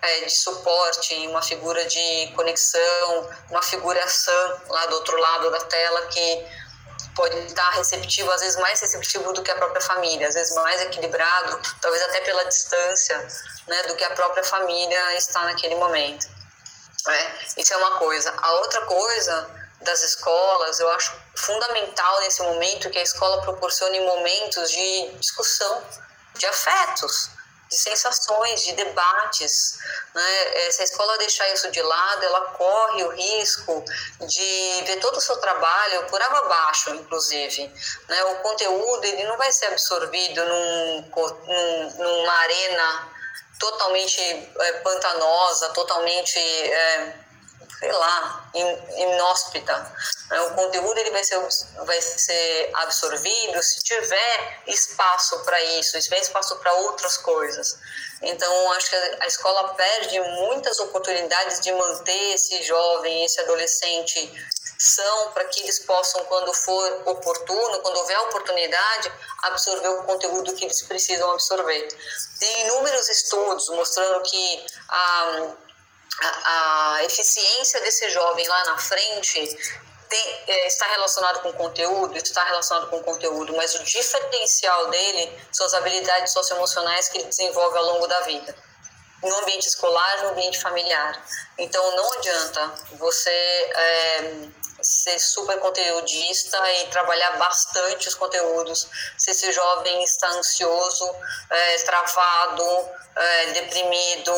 é, 0.01 0.21
de 0.21 0.29
suporte, 0.29 1.15
uma 1.27 1.41
figura 1.41 1.83
de 1.85 2.31
conexão, 2.35 3.29
uma 3.49 3.63
figura 3.63 4.07
sã 4.07 4.61
lá 4.69 4.85
do 4.87 4.95
outro 4.95 5.19
lado 5.19 5.51
da 5.51 5.61
tela 5.61 6.05
que 6.07 6.47
pode 7.19 7.37
estar 7.47 7.69
receptivo, 7.71 8.31
às 8.31 8.39
vezes 8.39 8.55
mais 8.55 8.79
receptivo 8.79 9.33
do 9.33 9.43
que 9.43 9.51
a 9.51 9.55
própria 9.55 9.81
família, 9.81 10.25
às 10.25 10.35
vezes 10.35 10.55
mais 10.55 10.81
equilibrado, 10.83 11.61
talvez 11.81 12.01
até 12.03 12.21
pela 12.21 12.45
distância, 12.45 13.27
né, 13.67 13.83
do 13.83 13.95
que 13.97 14.05
a 14.05 14.11
própria 14.11 14.43
família 14.45 15.17
está 15.17 15.43
naquele 15.43 15.75
momento. 15.75 16.25
Né? 17.05 17.39
Isso 17.57 17.73
é 17.73 17.77
uma 17.77 17.97
coisa. 17.97 18.33
A 18.37 18.51
outra 18.53 18.85
coisa 18.85 19.49
das 19.81 20.01
escolas, 20.01 20.79
eu 20.79 20.89
acho 20.91 21.13
fundamental 21.35 22.21
nesse 22.21 22.41
momento 22.41 22.89
que 22.89 22.99
a 22.99 23.03
escola 23.03 23.41
proporcione 23.41 23.99
momentos 23.99 24.71
de 24.71 25.11
discussão, 25.19 25.83
de 26.37 26.45
afetos, 26.45 27.31
de 27.69 27.75
sensações, 27.75 28.63
de 28.63 28.73
debates. 28.73 29.77
Né? 30.13 30.71
Se 30.71 30.81
a 30.81 30.85
escola 30.85 31.17
deixar 31.19 31.47
isso 31.53 31.69
de 31.71 31.81
lado, 31.81 32.25
ela 32.25 32.41
corre 32.51 33.03
o 33.03 33.09
risco 33.09 33.83
de 34.21 34.83
ver 34.85 34.99
todo 34.99 35.17
o 35.17 35.21
seu 35.21 35.37
trabalho 35.37 36.07
por 36.07 36.21
água 36.21 36.39
abaixo, 36.39 36.89
inclusive. 36.95 37.71
Né? 38.07 38.23
O 38.23 38.35
conteúdo 38.37 39.05
ele 39.05 39.23
não 39.25 39.37
vai 39.37 39.51
ser 39.51 39.67
absorvido 39.67 40.43
num, 40.43 41.11
num, 41.45 41.97
numa 41.97 42.33
arena 42.33 43.19
totalmente 43.59 44.21
é, 44.21 44.71
pantanosa, 44.79 45.69
totalmente, 45.69 46.39
é, 46.39 47.13
sei 47.79 47.91
lá, 47.93 48.51
inóspita. 48.97 49.95
É, 50.31 50.41
o 50.41 50.55
conteúdo 50.55 50.97
ele 50.99 51.11
vai 51.11 51.23
ser, 51.23 51.39
vai 51.85 52.01
ser 52.01 52.69
absorvido 52.73 53.63
se 53.63 53.81
tiver 53.81 54.63
espaço 54.67 55.39
para 55.45 55.61
isso, 55.79 55.91
se 55.91 56.01
tiver 56.01 56.19
espaço 56.19 56.57
para 56.57 56.73
outras 56.73 57.17
coisas. 57.17 57.79
Então, 58.21 58.71
acho 58.73 58.89
que 58.89 58.95
a 58.95 59.27
escola 59.27 59.73
perde 59.75 60.19
muitas 60.19 60.77
oportunidades 60.81 61.61
de 61.61 61.71
manter 61.71 62.33
esse 62.33 62.61
jovem, 62.63 63.23
esse 63.23 63.39
adolescente 63.39 64.29
são 64.77 65.31
para 65.31 65.45
que 65.45 65.61
eles 65.61 65.79
possam, 65.79 66.23
quando 66.25 66.53
for 66.53 67.01
oportuno, 67.05 67.79
quando 67.79 67.97
houver 67.97 68.19
oportunidade, 68.19 69.11
absorver 69.43 69.89
o 69.89 70.03
conteúdo 70.03 70.53
que 70.53 70.65
eles 70.65 70.81
precisam 70.81 71.31
absorver. 71.31 71.87
Tem 72.39 72.65
inúmeros 72.65 73.09
estudos 73.09 73.69
mostrando 73.69 74.21
que 74.23 74.65
a, 74.87 75.53
a, 76.21 76.99
eficiência 77.03 77.79
desse 77.81 78.09
jovem 78.09 78.47
lá 78.47 78.65
na 78.65 78.77
frente 78.77 79.57
tem, 80.09 80.43
é, 80.47 80.67
está 80.67 80.85
relacionado 80.87 81.41
com 81.41 81.53
conteúdo, 81.53 82.17
está 82.17 82.43
relacionado 82.45 82.89
com 82.89 83.01
conteúdo, 83.03 83.55
mas 83.55 83.75
o 83.75 83.83
diferencial 83.83 84.89
dele 84.89 85.39
são 85.51 85.65
as 85.65 85.73
habilidades 85.73 86.33
socioemocionais 86.33 87.09
que 87.09 87.19
ele 87.19 87.27
desenvolve 87.27 87.77
ao 87.77 87.85
longo 87.85 88.07
da 88.07 88.21
vida 88.21 88.69
no 89.21 89.35
ambiente 89.39 89.67
escolar, 89.67 90.23
no 90.23 90.29
ambiente 90.29 90.59
familiar. 90.59 91.21
Então, 91.57 91.95
não 91.95 92.13
adianta 92.13 92.73
você 92.93 93.29
é, 93.29 94.49
ser 94.81 95.19
super 95.19 95.59
conteudista 95.59 96.57
e 96.71 96.87
trabalhar 96.87 97.31
bastante 97.37 98.07
os 98.07 98.15
conteúdos. 98.15 98.87
Se 99.17 99.31
esse 99.31 99.51
jovem 99.51 100.03
está 100.03 100.29
ansioso, 100.29 101.13
é, 101.49 101.77
travado, 101.83 102.89
é, 103.15 103.45
deprimido, 103.47 104.33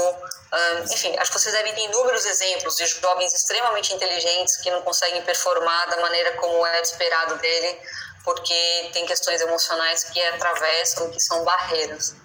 é, 0.54 0.84
enfim, 0.84 1.16
acho 1.18 1.32
que 1.32 1.40
vocês 1.40 1.54
devem 1.56 1.74
ter 1.74 1.86
inúmeros 1.86 2.26
exemplos 2.26 2.76
de 2.76 2.86
jovens 2.86 3.34
extremamente 3.34 3.94
inteligentes 3.94 4.58
que 4.58 4.70
não 4.70 4.82
conseguem 4.82 5.22
performar 5.22 5.90
da 5.90 6.02
maneira 6.02 6.34
como 6.34 6.66
é 6.66 6.82
esperado 6.82 7.36
dele, 7.38 7.80
porque 8.24 8.90
tem 8.92 9.06
questões 9.06 9.40
emocionais 9.40 10.04
que 10.04 10.22
atravessam, 10.22 11.10
que 11.10 11.20
são 11.22 11.46
barreiras. 11.46 12.16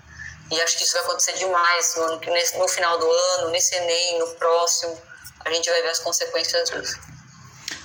E 0.51 0.61
acho 0.61 0.77
que 0.77 0.85
isso 0.85 0.93
vai 0.95 1.03
acontecer 1.03 1.35
demais 1.35 1.95
no, 1.97 2.59
no 2.59 2.69
final 2.69 2.99
do 2.99 3.11
ano, 3.11 3.51
nesse 3.51 3.75
Enem, 3.77 4.19
no 4.19 4.29
próximo. 4.35 5.01
A 5.45 5.53
gente 5.53 5.71
vai 5.71 5.83
ver 5.83 5.91
as 5.91 6.01
consequências 6.01 6.71
disso. 6.71 6.99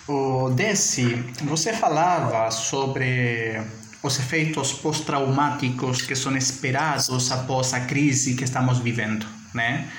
O 0.08 0.50
Desi, 0.50 1.16
você 1.44 1.74
falava 1.74 2.50
sobre 2.52 3.62
os 4.02 4.18
efeitos 4.18 4.74
pós-traumáticos 4.74 6.02
que 6.02 6.16
são 6.16 6.36
esperados 6.36 7.32
após 7.32 7.74
a 7.74 7.82
crise 7.82 8.36
que 8.36 8.44
estamos 8.44 8.80
vivendo, 8.80 9.28
né? 9.54 9.92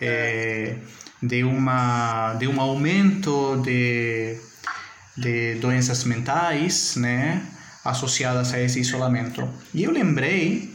É, 0.00 0.76
de 1.22 1.44
uma 1.44 2.34
de 2.34 2.46
um 2.46 2.60
aumento 2.60 3.60
de 3.62 4.38
de 5.16 5.56
doenças 5.56 6.04
mentais, 6.04 6.96
né, 6.96 7.42
associadas 7.84 8.54
a 8.54 8.60
esse 8.60 8.80
isolamento. 8.80 9.46
E 9.74 9.84
eu 9.84 9.90
lembrei 9.90 10.74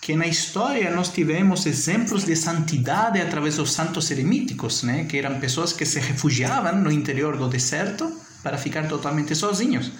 que 0.00 0.14
na 0.14 0.26
história 0.26 0.90
nós 0.94 1.08
tivemos 1.08 1.66
exemplos 1.66 2.24
de 2.24 2.36
santidade 2.36 3.20
através 3.20 3.56
dos 3.56 3.72
santos 3.72 4.10
eremíticos, 4.10 4.82
né? 4.82 5.04
que 5.04 5.18
eram 5.18 5.40
pessoas 5.40 5.72
que 5.72 5.84
se 5.84 5.98
refugiavam 5.98 6.76
no 6.76 6.92
interior 6.92 7.36
do 7.36 7.48
deserto 7.48 8.20
para 8.42 8.56
ficar 8.56 8.86
totalmente 8.86 9.34
sozinhos. 9.34 9.90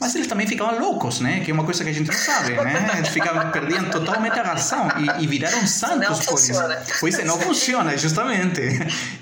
Mas 0.00 0.14
eles 0.14 0.28
também 0.28 0.46
ficavam 0.46 0.78
loucos, 0.78 1.20
né? 1.20 1.40
Que 1.40 1.50
é 1.50 1.54
uma 1.54 1.64
coisa 1.64 1.82
que 1.82 1.90
a 1.90 1.92
gente 1.92 2.08
não 2.08 2.16
sabe, 2.16 2.52
né? 2.52 2.94
Eles 2.98 3.08
ficavam, 3.08 3.50
perdiam 3.50 3.84
totalmente 3.90 4.38
a 4.38 4.42
razão 4.42 4.88
e, 4.96 5.24
e 5.24 5.26
viraram 5.26 5.66
santos 5.66 6.08
não 6.08 6.16
por 6.16 6.24
funciona. 6.24 6.74
isso. 6.74 6.92
Pois 7.00 7.18
é, 7.18 7.24
não 7.24 7.38
funciona, 7.40 7.96
justamente. 7.96 8.60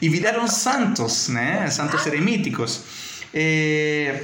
E 0.01 0.09
viraram 0.09 0.47
santos, 0.47 1.29
né? 1.29 1.71
Santos 1.71 2.07
eremíticos. 2.07 2.83
É... 3.33 4.23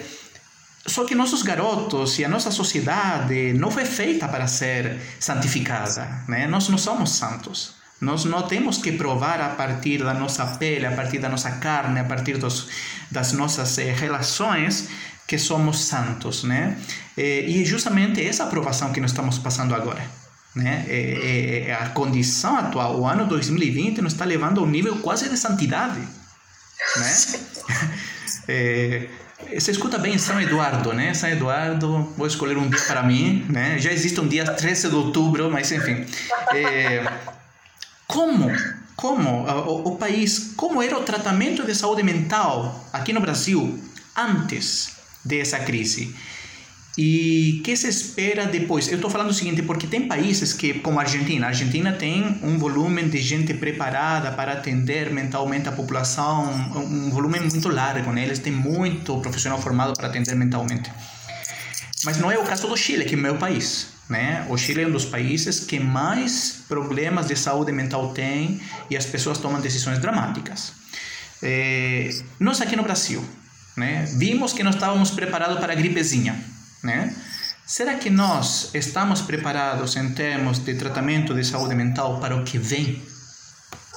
Só 0.86 1.04
que 1.04 1.14
nossos 1.14 1.42
garotos 1.42 2.18
e 2.18 2.24
a 2.24 2.28
nossa 2.28 2.50
sociedade 2.50 3.52
não 3.54 3.70
foi 3.70 3.84
feita 3.84 4.28
para 4.28 4.46
ser 4.46 5.00
santificada, 5.18 6.24
né? 6.28 6.46
Nós 6.46 6.68
não 6.68 6.76
somos 6.76 7.12
santos. 7.12 7.80
Nós 8.00 8.24
não 8.24 8.42
temos 8.42 8.78
que 8.78 8.90
provar 8.90 9.40
a 9.40 9.50
partir 9.50 9.98
da 9.98 10.12
nossa 10.12 10.44
pele, 10.58 10.84
a 10.84 10.90
partir 10.90 11.20
da 11.20 11.28
nossa 11.28 11.52
carne, 11.52 12.00
a 12.00 12.04
partir 12.04 12.36
dos, 12.36 12.66
das 13.08 13.32
nossas 13.32 13.78
eh, 13.78 13.92
relações 13.92 14.88
que 15.32 15.38
somos 15.38 15.86
santos, 15.86 16.44
né? 16.44 16.76
Eh, 17.16 17.46
e 17.48 17.62
é 17.62 17.64
justamente 17.64 18.22
essa 18.22 18.44
aprovação 18.44 18.92
que 18.92 19.00
nós 19.00 19.12
estamos 19.12 19.38
passando 19.38 19.74
agora. 19.74 20.04
né? 20.54 20.84
É, 20.86 21.68
é, 21.68 21.74
a 21.74 21.88
condição 21.88 22.54
atual, 22.58 23.00
o 23.00 23.06
ano 23.06 23.24
2020 23.26 24.02
nos 24.02 24.12
está 24.12 24.26
levando 24.26 24.60
a 24.60 24.62
um 24.62 24.66
nível 24.66 24.96
quase 24.96 25.30
de 25.30 25.38
santidade, 25.38 26.00
né? 26.00 27.16
é, 28.46 29.08
você 29.58 29.70
escuta 29.70 29.96
bem 29.96 30.18
São 30.18 30.38
Eduardo, 30.38 30.92
né? 30.92 31.14
São 31.14 31.30
Eduardo, 31.30 32.12
vou 32.14 32.26
escolher 32.26 32.58
um 32.58 32.68
dia 32.68 32.82
para 32.82 33.02
mim, 33.02 33.46
né? 33.48 33.78
Já 33.78 33.90
existe 33.90 34.20
um 34.20 34.28
dia 34.28 34.44
13 34.44 34.90
de 34.90 34.94
outubro, 34.94 35.50
mas 35.50 35.72
enfim. 35.72 36.04
É, 36.54 37.10
como, 38.06 38.52
como 38.94 39.46
o, 39.48 39.92
o 39.92 39.96
país, 39.96 40.52
como 40.58 40.82
era 40.82 40.98
o 40.98 41.02
tratamento 41.02 41.64
de 41.64 41.74
saúde 41.74 42.02
mental 42.02 42.86
aqui 42.92 43.14
no 43.14 43.20
Brasil 43.22 43.82
antes 44.14 45.00
dessa 45.24 45.58
crise? 45.60 46.14
E 46.96 47.62
que 47.64 47.74
se 47.74 47.88
espera 47.88 48.44
depois? 48.44 48.88
Eu 48.88 48.96
estou 48.96 49.10
falando 49.10 49.30
o 49.30 49.34
seguinte, 49.34 49.62
porque 49.62 49.86
tem 49.86 50.06
países 50.06 50.52
que, 50.52 50.74
como 50.74 50.98
a 50.98 51.02
Argentina, 51.02 51.46
a 51.46 51.48
Argentina 51.48 51.92
tem 51.92 52.38
um 52.42 52.58
volume 52.58 53.02
de 53.04 53.18
gente 53.18 53.54
preparada 53.54 54.30
para 54.32 54.52
atender 54.52 55.10
mentalmente 55.10 55.68
a 55.68 55.72
população, 55.72 56.52
um 56.76 57.08
volume 57.08 57.40
muito 57.40 57.68
largo, 57.70 58.12
né? 58.12 58.24
Eles 58.24 58.40
têm 58.40 58.52
muito 58.52 59.18
profissional 59.20 59.60
formado 59.60 59.94
para 59.94 60.08
atender 60.08 60.34
mentalmente. 60.34 60.92
Mas 62.04 62.18
não 62.18 62.30
é 62.30 62.38
o 62.38 62.44
caso 62.44 62.68
do 62.68 62.76
Chile, 62.76 63.06
que 63.06 63.14
é 63.14 63.18
o 63.18 63.20
meu 63.20 63.36
país, 63.36 63.86
né? 64.10 64.44
O 64.50 64.58
Chile 64.58 64.82
é 64.82 64.86
um 64.86 64.90
dos 64.90 65.06
países 65.06 65.60
que 65.60 65.80
mais 65.80 66.64
problemas 66.68 67.26
de 67.26 67.36
saúde 67.36 67.72
mental 67.72 68.12
tem 68.12 68.60
e 68.90 68.98
as 68.98 69.06
pessoas 69.06 69.38
tomam 69.38 69.62
decisões 69.62 69.98
dramáticas. 69.98 70.74
É, 71.42 72.10
nós 72.38 72.60
aqui 72.60 72.76
no 72.76 72.82
Brasil, 72.82 73.24
né? 73.76 74.04
Vimos 74.16 74.52
que 74.52 74.62
não 74.62 74.70
estávamos 74.70 75.10
preparados 75.10 75.58
para 75.58 75.72
a 75.72 75.76
gripezinha 75.76 76.52
né? 76.82 77.14
Será 77.66 77.94
que 77.94 78.10
nós 78.10 78.74
estamos 78.74 79.22
preparados 79.22 79.96
em 79.96 80.12
termos 80.14 80.58
de 80.58 80.74
tratamento 80.74 81.32
de 81.32 81.44
saúde 81.44 81.74
mental 81.74 82.20
para 82.20 82.34
o 82.34 82.44
que 82.44 82.58
vem? 82.58 83.00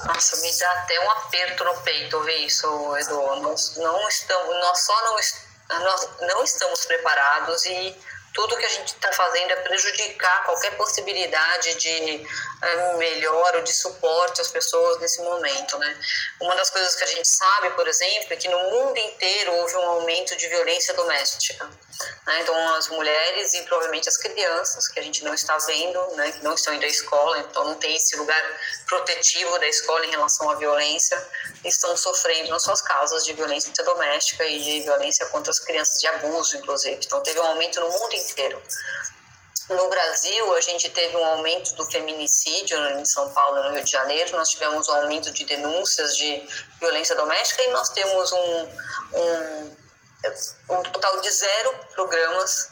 Nossa, 0.04 0.36
me 0.40 0.58
dá 0.58 0.72
até 0.72 1.00
um 1.00 1.10
aperto 1.10 1.64
no 1.64 1.74
peito 1.82 2.22
ver 2.22 2.46
isso, 2.46 2.66
Edu. 2.96 3.40
Nós 3.42 3.76
não 3.76 4.08
estamos, 4.08 4.48
nós 4.48 4.78
só 4.78 5.04
não, 5.04 5.80
nós 5.80 6.08
não 6.20 6.44
estamos 6.44 6.86
preparados 6.86 7.64
e 7.66 7.96
tudo 8.36 8.54
que 8.54 8.66
a 8.66 8.68
gente 8.68 8.88
está 8.88 9.10
fazendo 9.12 9.50
é 9.50 9.56
prejudicar 9.56 10.44
qualquer 10.44 10.76
possibilidade 10.76 11.74
de 11.76 12.26
é, 12.62 12.96
melhora 12.98 13.56
ou 13.56 13.64
de 13.64 13.72
suporte 13.72 14.42
às 14.42 14.48
pessoas 14.48 15.00
nesse 15.00 15.22
momento, 15.22 15.78
né? 15.78 15.98
Uma 16.42 16.54
das 16.54 16.68
coisas 16.68 16.94
que 16.96 17.04
a 17.04 17.06
gente 17.06 17.26
sabe, 17.26 17.70
por 17.70 17.88
exemplo, 17.88 18.34
é 18.34 18.36
que 18.36 18.46
no 18.48 18.58
mundo 18.58 18.98
inteiro 18.98 19.54
houve 19.54 19.74
um 19.76 19.86
aumento 19.88 20.36
de 20.36 20.48
violência 20.48 20.92
doméstica. 20.92 21.64
Né? 22.26 22.40
Então, 22.42 22.74
as 22.74 22.88
mulheres 22.88 23.54
e 23.54 23.62
provavelmente 23.62 24.06
as 24.06 24.18
crianças, 24.18 24.86
que 24.88 25.00
a 25.00 25.02
gente 25.02 25.24
não 25.24 25.32
está 25.32 25.56
vendo, 25.58 25.98
né? 26.16 26.32
que 26.32 26.44
não 26.44 26.52
estão 26.52 26.74
indo 26.74 26.84
à 26.84 26.88
escola, 26.88 27.38
então 27.38 27.64
não 27.64 27.76
tem 27.76 27.96
esse 27.96 28.16
lugar 28.16 28.60
protetivo 28.86 29.58
da 29.58 29.66
escola 29.66 30.04
em 30.04 30.10
relação 30.10 30.50
à 30.50 30.56
violência, 30.56 31.16
estão 31.64 31.96
sofrendo 31.96 32.50
nas 32.50 32.62
suas 32.62 32.82
casas 32.82 33.24
de 33.24 33.32
violência 33.32 33.72
doméstica 33.82 34.44
e 34.44 34.60
de 34.60 34.80
violência 34.82 35.24
contra 35.26 35.50
as 35.50 35.58
crianças, 35.58 36.00
de 36.00 36.06
abuso, 36.08 36.56
inclusive. 36.58 37.00
Então, 37.02 37.22
teve 37.22 37.40
um 37.40 37.46
aumento 37.46 37.80
no 37.80 37.88
mundo 37.88 38.12
inteiro. 38.12 38.25
No 39.68 39.88
Brasil, 39.88 40.54
a 40.54 40.60
gente 40.60 40.88
teve 40.90 41.16
um 41.16 41.24
aumento 41.24 41.74
do 41.74 41.84
feminicídio 41.90 42.78
em 42.98 43.04
São 43.04 43.32
Paulo, 43.32 43.64
no 43.64 43.74
Rio 43.74 43.82
de 43.82 43.90
Janeiro. 43.90 44.36
Nós 44.36 44.48
tivemos 44.48 44.88
um 44.88 44.92
aumento 44.94 45.32
de 45.32 45.44
denúncias 45.44 46.16
de 46.16 46.48
violência 46.78 47.16
doméstica 47.16 47.62
e 47.62 47.70
nós 47.70 47.88
temos 47.88 48.30
um, 48.30 48.68
um, 49.12 49.76
um 50.70 50.82
total 50.84 51.20
de 51.20 51.30
zero 51.30 51.74
programas 51.94 52.70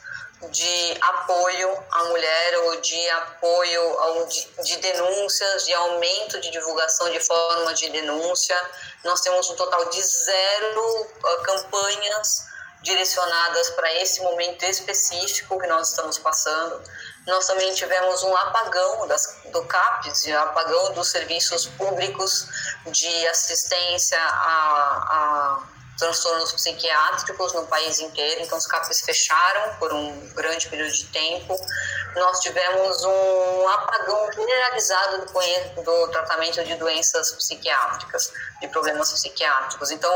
de 0.50 0.98
apoio 1.00 1.84
à 1.90 2.04
mulher 2.04 2.58
ou 2.64 2.80
de 2.80 3.10
apoio 3.10 3.98
ao, 3.98 4.26
de, 4.26 4.46
de, 4.62 4.76
denúncias, 4.76 5.64
de 5.64 5.74
aumento 5.74 6.40
de 6.40 6.50
divulgação 6.50 7.10
de 7.10 7.18
forma 7.18 7.74
de 7.74 7.88
denúncia. 7.90 8.56
Nós 9.02 9.20
temos 9.20 9.50
um 9.50 9.56
total 9.56 9.84
de 9.86 10.00
zero 10.00 11.02
uh, 11.02 11.42
campanhas 11.42 12.53
direcionadas 12.84 13.70
para 13.70 13.92
esse 13.94 14.22
momento 14.22 14.62
específico 14.64 15.58
que 15.58 15.66
nós 15.66 15.88
estamos 15.88 16.18
passando. 16.18 16.82
Nós 17.26 17.46
também 17.46 17.72
tivemos 17.74 18.22
um 18.22 18.36
apagão 18.36 19.08
das, 19.08 19.40
do 19.50 19.64
CAPES, 19.64 20.26
um 20.26 20.38
apagão 20.38 20.92
dos 20.92 21.08
serviços 21.08 21.66
públicos 21.66 22.46
de 22.86 23.26
assistência 23.28 24.20
a, 24.20 25.62
a 25.62 25.62
transtornos 25.98 26.52
psiquiátricos 26.52 27.52
no 27.52 27.66
país 27.66 28.00
inteiro, 28.00 28.42
então 28.42 28.58
os 28.58 28.66
CAPES 28.66 29.00
fecharam 29.00 29.76
por 29.76 29.92
um 29.92 30.28
grande 30.34 30.68
período 30.68 30.92
de 30.92 31.06
tempo. 31.06 31.56
Nós 32.16 32.40
tivemos 32.40 33.04
um 33.04 33.68
apagão 33.68 34.30
generalizado 34.32 35.24
do, 35.24 35.82
do 35.82 36.08
tratamento 36.08 36.62
de 36.64 36.74
doenças 36.76 37.32
psiquiátricas, 37.32 38.32
de 38.60 38.68
problemas 38.68 39.10
psiquiátricos. 39.10 39.90
Então, 39.90 40.12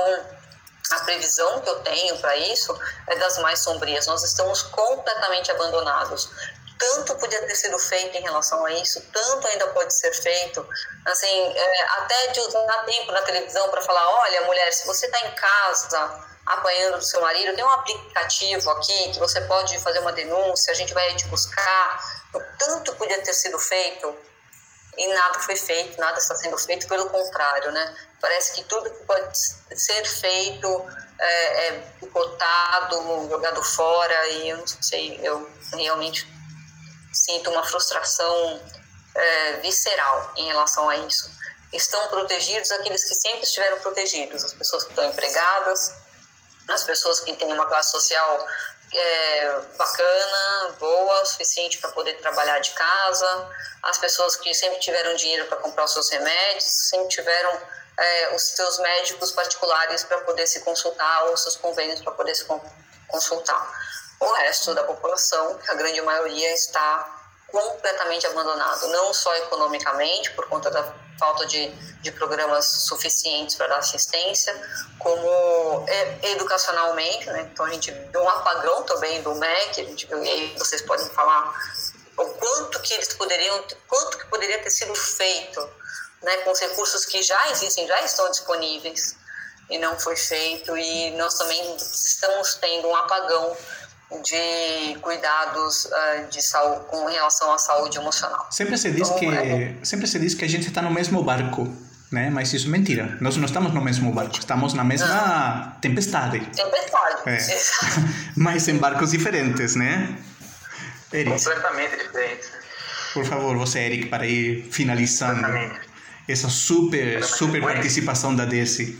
a 0.92 1.00
previsão 1.00 1.60
que 1.60 1.68
eu 1.68 1.80
tenho 1.80 2.18
para 2.18 2.36
isso 2.36 2.78
é 3.06 3.16
das 3.16 3.38
mais 3.38 3.60
sombrias. 3.60 4.06
Nós 4.06 4.22
estamos 4.22 4.62
completamente 4.62 5.50
abandonados. 5.50 6.30
Tanto 6.78 7.16
podia 7.16 7.44
ter 7.46 7.56
sido 7.56 7.76
feito 7.78 8.16
em 8.16 8.22
relação 8.22 8.64
a 8.64 8.72
isso, 8.72 9.00
tanto 9.12 9.48
ainda 9.48 9.66
pode 9.68 9.92
ser 9.92 10.12
feito. 10.12 10.66
Assim, 11.06 11.52
é, 11.56 11.82
até 11.98 12.28
de 12.28 12.40
usar 12.40 12.84
tempo 12.84 13.10
na 13.10 13.22
televisão 13.22 13.68
para 13.68 13.82
falar: 13.82 14.08
olha, 14.20 14.42
mulher, 14.42 14.72
se 14.72 14.86
você 14.86 15.06
está 15.06 15.26
em 15.26 15.34
casa 15.34 16.28
apanhando 16.46 16.98
do 16.98 17.04
seu 17.04 17.20
marido, 17.20 17.54
tem 17.54 17.64
um 17.64 17.70
aplicativo 17.70 18.70
aqui 18.70 19.12
que 19.12 19.18
você 19.18 19.40
pode 19.42 19.78
fazer 19.80 19.98
uma 19.98 20.12
denúncia, 20.12 20.72
a 20.72 20.76
gente 20.76 20.94
vai 20.94 21.14
te 21.16 21.26
buscar. 21.26 22.00
Tanto 22.58 22.94
podia 22.94 23.20
ter 23.22 23.34
sido 23.34 23.58
feito 23.58 24.16
e 24.98 25.06
nada 25.14 25.38
foi 25.38 25.54
feito, 25.54 25.98
nada 25.98 26.18
está 26.18 26.34
sendo 26.34 26.58
feito, 26.58 26.88
pelo 26.88 27.08
contrário, 27.08 27.70
né? 27.70 27.96
Parece 28.20 28.52
que 28.54 28.64
tudo 28.64 28.90
que 28.90 29.04
pode 29.04 29.38
ser 29.76 30.04
feito 30.04 30.86
é, 31.20 31.68
é 31.68 31.72
picotado, 32.00 33.28
jogado 33.28 33.62
fora, 33.62 34.28
e 34.28 34.48
eu 34.48 34.58
não 34.58 34.66
sei, 34.66 35.20
eu 35.22 35.48
realmente 35.72 36.26
sinto 37.12 37.50
uma 37.50 37.64
frustração 37.64 38.60
é, 39.14 39.52
visceral 39.60 40.32
em 40.36 40.48
relação 40.48 40.88
a 40.88 40.96
isso. 40.96 41.30
Estão 41.72 42.08
protegidos 42.08 42.70
aqueles 42.72 43.04
que 43.04 43.14
sempre 43.14 43.42
estiveram 43.42 43.78
protegidos, 43.78 44.42
as 44.44 44.54
pessoas 44.54 44.84
que 44.84 44.90
estão 44.90 45.04
empregadas, 45.04 45.94
as 46.68 46.82
pessoas 46.82 47.20
que 47.20 47.34
têm 47.36 47.52
uma 47.52 47.66
classe 47.66 47.92
social 47.92 48.46
é, 48.92 49.60
bacana, 49.76 50.74
boa, 50.78 51.24
suficiente 51.26 51.78
para 51.78 51.90
poder 51.92 52.14
trabalhar 52.20 52.58
de 52.58 52.70
casa, 52.70 53.50
as 53.82 53.98
pessoas 53.98 54.36
que 54.36 54.52
sempre 54.54 54.78
tiveram 54.78 55.14
dinheiro 55.14 55.46
para 55.46 55.58
comprar 55.58 55.84
os 55.84 55.92
seus 55.92 56.10
remédios, 56.10 56.64
sempre 56.64 57.08
tiveram 57.08 57.60
é, 57.98 58.34
os 58.34 58.42
seus 58.42 58.78
médicos 58.78 59.32
particulares 59.32 60.04
para 60.04 60.18
poder 60.20 60.46
se 60.46 60.60
consultar, 60.60 61.24
ou 61.24 61.36
seus 61.36 61.56
convênios 61.56 62.00
para 62.00 62.12
poder 62.12 62.34
se 62.34 62.46
consultar. 63.08 63.72
O 64.20 64.32
resto 64.32 64.74
da 64.74 64.84
população, 64.84 65.58
a 65.68 65.74
grande 65.74 66.00
maioria, 66.00 66.52
está 66.52 67.17
completamente 67.50 68.26
abandonado, 68.26 68.88
não 68.88 69.12
só 69.12 69.34
economicamente, 69.36 70.30
por 70.32 70.46
conta 70.48 70.70
da 70.70 70.94
falta 71.18 71.46
de, 71.46 71.68
de 72.02 72.12
programas 72.12 72.64
suficientes 72.64 73.56
para 73.56 73.66
dar 73.66 73.78
assistência, 73.78 74.54
como 74.98 75.84
educacionalmente, 76.22 77.26
né? 77.26 77.48
Então 77.52 77.66
a 77.66 77.70
gente 77.70 77.90
viu 77.90 78.20
um 78.20 78.28
apagão 78.28 78.82
também 78.84 79.20
do 79.22 79.34
MEC, 79.34 79.80
a 79.80 79.84
gente 79.84 80.06
viu, 80.06 80.22
e 80.22 80.30
aí 80.30 80.56
vocês 80.58 80.82
podem 80.82 81.08
falar 81.10 81.52
o 82.16 82.24
quanto 82.30 82.80
que 82.80 82.94
eles 82.94 83.12
poderiam, 83.14 83.64
quanto 83.86 84.18
que 84.18 84.26
poderia 84.26 84.60
ter 84.62 84.70
sido 84.70 84.94
feito, 84.94 85.60
né, 86.22 86.36
com 86.38 86.50
os 86.50 86.58
recursos 86.58 87.04
que 87.04 87.22
já 87.22 87.50
existem, 87.50 87.86
já 87.86 88.00
estão 88.02 88.28
disponíveis 88.30 89.16
e 89.70 89.78
não 89.78 89.98
foi 89.98 90.16
feito 90.16 90.76
e 90.76 91.10
nós 91.12 91.34
também 91.34 91.76
estamos 91.76 92.54
tendo 92.54 92.88
um 92.88 92.96
apagão 92.96 93.56
de 94.22 94.98
cuidados 95.00 95.84
uh, 95.84 96.30
de 96.30 96.42
saúde 96.42 96.86
com 96.86 97.06
relação 97.06 97.52
à 97.52 97.58
saúde 97.58 97.98
emocional. 97.98 98.46
Sempre 98.50 98.78
se 98.78 98.90
diz 98.90 99.08
então, 99.08 99.18
que 99.18 99.26
é... 99.26 99.76
sempre 99.82 100.06
se 100.06 100.18
diz 100.18 100.34
que 100.34 100.44
a 100.44 100.48
gente 100.48 100.68
está 100.68 100.80
no 100.80 100.90
mesmo 100.90 101.22
barco, 101.22 101.68
né? 102.10 102.30
Mas 102.30 102.52
isso 102.54 102.68
é 102.68 102.70
mentira. 102.70 103.18
Nós 103.20 103.36
não 103.36 103.44
estamos 103.44 103.72
no 103.72 103.82
mesmo 103.82 104.12
barco, 104.12 104.38
estamos 104.38 104.72
na 104.72 104.82
mesma 104.82 105.08
não. 105.08 105.80
tempestade. 105.80 106.40
Tempestade. 106.40 107.22
É. 107.26 107.38
Mas 108.34 108.66
em 108.68 108.78
barcos 108.78 109.10
diferentes, 109.10 109.76
né? 109.76 110.16
Eric. 111.12 111.30
Completamente 111.30 111.96
diferentes. 111.96 112.50
Por 113.12 113.24
favor, 113.24 113.56
você, 113.56 113.80
Eric, 113.80 114.06
para 114.06 114.26
ir 114.26 114.68
finalizando 114.70 115.46
essa 116.26 116.48
super, 116.48 117.24
super 117.24 117.60
participação 117.60 118.34
da 118.34 118.44
Desi. 118.44 118.98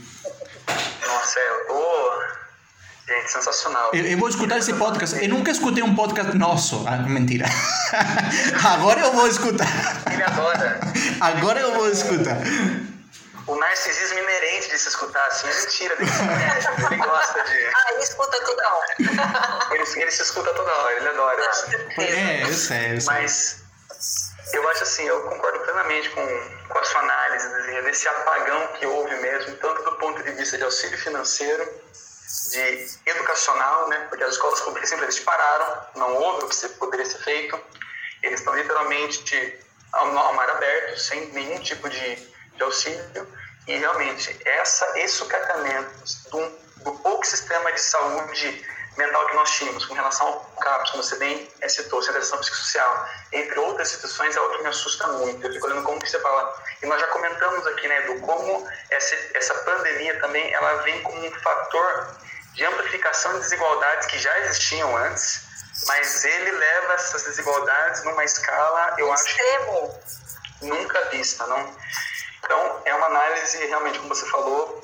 Nossa, 1.05 1.39
é, 1.39 1.67
oh, 1.69 2.08
gente, 3.09 3.31
sensacional. 3.31 3.91
Eu, 3.93 4.05
eu, 4.05 4.17
vou 4.17 4.29
escutar 4.29 4.57
esse 4.57 4.73
podcast. 4.73 5.21
Eu 5.21 5.29
nunca 5.29 5.51
escutei 5.51 5.83
um 5.83 5.95
podcast 5.95 6.37
nosso. 6.37 6.85
Ah, 6.87 6.97
mentira. 6.97 7.45
Agora 8.63 8.99
eu 9.01 9.11
vou 9.11 9.27
escutar. 9.27 9.67
Ele 10.11 10.23
adora. 10.23 10.79
Agora 11.19 11.59
eu 11.59 11.73
vou 11.73 11.89
escutar. 11.89 12.37
O 13.47 13.55
narcisismo 13.55 14.19
inerente 14.19 14.69
de 14.69 14.77
se 14.77 14.89
escutar 14.89 15.25
assim 15.25 15.47
é 15.47 15.53
mentira 15.53 15.95
dele. 15.95 16.11
Ele 16.91 16.97
gosta 16.97 17.43
de. 17.43 17.69
Ah, 17.79 17.93
ele 17.93 18.03
escuta 18.03 18.39
toda 18.45 18.73
hora. 18.73 18.95
Ele, 19.71 20.01
ele 20.01 20.11
se 20.11 20.23
escuta 20.23 20.53
toda 20.53 20.71
hora, 20.71 20.95
ele 20.97 21.07
adora. 21.07 21.41
É, 21.97 22.43
eu 22.43 22.53
sei, 22.53 22.95
eu 22.95 23.01
sei. 23.01 23.13
Mas 23.13 23.61
Eu 24.53 24.67
acho 24.69 24.83
assim, 24.83 25.03
eu 25.03 25.21
concordo 25.21 25.59
plenamente 25.59 26.09
com, 26.09 26.25
com 26.67 26.79
a 26.79 26.83
sua 26.83 27.01
análise 27.01 27.47
né, 27.47 27.81
desse 27.83 28.07
apagão 28.07 28.67
que 28.79 28.85
houve 28.85 29.15
mesmo, 29.15 29.55
tanto 29.55 29.83
do 29.83 29.91
ponto 29.97 30.23
de 30.23 30.31
vista 30.31 30.57
de 30.57 30.63
auxílio 30.63 30.97
financeiro, 30.97 31.69
de 32.51 32.99
educacional, 33.05 33.87
né? 33.89 34.05
Porque 34.09 34.23
as 34.23 34.33
escolas 34.33 34.61
públicas 34.61 34.89
simplesmente 34.89 35.21
pararam, 35.23 35.85
não 35.95 36.15
houve 36.15 36.45
o 36.45 36.49
que 36.49 36.69
poderia 36.69 37.05
ser 37.05 37.19
feito. 37.19 37.59
Eles 38.21 38.39
estão 38.39 38.55
literalmente 38.55 39.59
ao, 39.93 40.17
ao 40.17 40.33
mar 40.33 40.49
aberto, 40.49 40.99
sem 40.99 41.27
nenhum 41.31 41.59
tipo 41.59 41.89
de, 41.89 42.15
de 42.15 42.63
auxílio. 42.63 43.27
E 43.67 43.77
realmente, 43.77 44.37
essa, 44.45 44.99
esse 44.99 45.15
sucatamento 45.15 45.91
do, 46.31 46.49
do 46.83 46.91
pouco 46.99 47.25
sistema 47.25 47.71
de 47.71 47.81
saúde 47.81 48.65
mental 48.99 49.25
que 49.27 49.35
nós 49.35 49.49
tínhamos 49.51 49.85
com 49.85 49.93
relação 49.93 50.27
ao 50.27 50.39
CAPS, 50.59 50.91
como 50.91 51.03
você 51.03 51.15
bem 51.15 51.49
citou, 51.67 52.03
Centração 52.03 52.37
Psicossocial, 52.39 53.09
entre 53.31 53.57
outras 53.59 53.89
instituições, 53.89 54.35
é 54.35 54.41
o 54.41 54.49
que 54.51 54.63
me 54.63 54.69
assusta 54.69 55.07
muito. 55.07 55.47
Eu 55.47 55.53
fico 55.53 55.65
olhando 55.65 55.83
como 55.83 55.99
que 55.99 56.09
você 56.09 56.19
fala, 56.19 56.53
e 56.83 56.85
nós 56.85 56.99
já 56.99 57.07
comentamos 57.07 57.65
aqui, 57.67 57.87
né, 57.87 58.01
do 58.01 58.19
como 58.19 58.69
essa, 58.89 59.15
essa 59.35 59.53
pandemia 59.53 60.19
também, 60.19 60.53
ela 60.53 60.81
vem 60.83 61.01
como 61.01 61.25
um 61.25 61.31
fator 61.31 62.17
de 62.53 62.65
amplificação 62.65 63.33
de 63.33 63.39
desigualdades 63.39 64.07
que 64.07 64.19
já 64.19 64.37
existiam 64.39 64.95
antes, 64.97 65.47
mas 65.87 66.25
ele 66.25 66.51
leva 66.51 66.93
essas 66.93 67.23
desigualdades 67.23 68.03
numa 68.03 68.23
escala, 68.25 68.95
eu 68.97 69.11
acho, 69.13 69.25
Extremo. 69.25 69.99
nunca 70.61 71.01
vista, 71.05 71.47
não? 71.47 71.73
Então, 72.43 72.81
é 72.83 72.93
uma 72.95 73.05
análise, 73.05 73.65
realmente, 73.65 73.99
como 73.99 74.13
você 74.13 74.25
falou, 74.25 74.78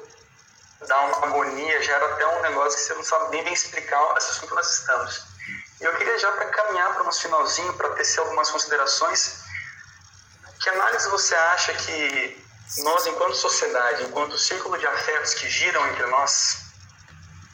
dá 0.87 0.99
uma 1.01 1.27
agonia, 1.27 1.81
gera 1.81 2.05
até 2.13 2.27
um 2.27 2.41
negócio 2.41 2.77
que 2.77 2.85
você 2.85 2.93
não 2.93 3.03
sabe 3.03 3.41
nem 3.43 3.53
explicar 3.53 4.15
esse 4.17 4.31
assunto 4.31 4.49
que 4.49 4.55
nós 4.55 4.79
estamos. 4.79 5.25
E 5.81 5.83
eu 5.83 5.95
queria 5.95 6.17
já 6.17 6.31
para 6.31 6.45
caminhar 6.45 6.93
para 6.93 7.03
nosso 7.03 7.21
finalzinho, 7.21 7.73
para 7.73 7.89
tecer 7.89 8.19
algumas 8.21 8.49
considerações, 8.49 9.43
que 10.61 10.69
análise 10.69 11.09
você 11.09 11.35
acha 11.35 11.73
que 11.73 12.45
nós, 12.79 13.05
enquanto 13.05 13.35
sociedade, 13.35 14.03
enquanto 14.03 14.37
círculo 14.37 14.77
de 14.77 14.87
afetos 14.87 15.33
que 15.35 15.49
giram 15.49 15.85
entre 15.87 16.05
nós, 16.07 16.57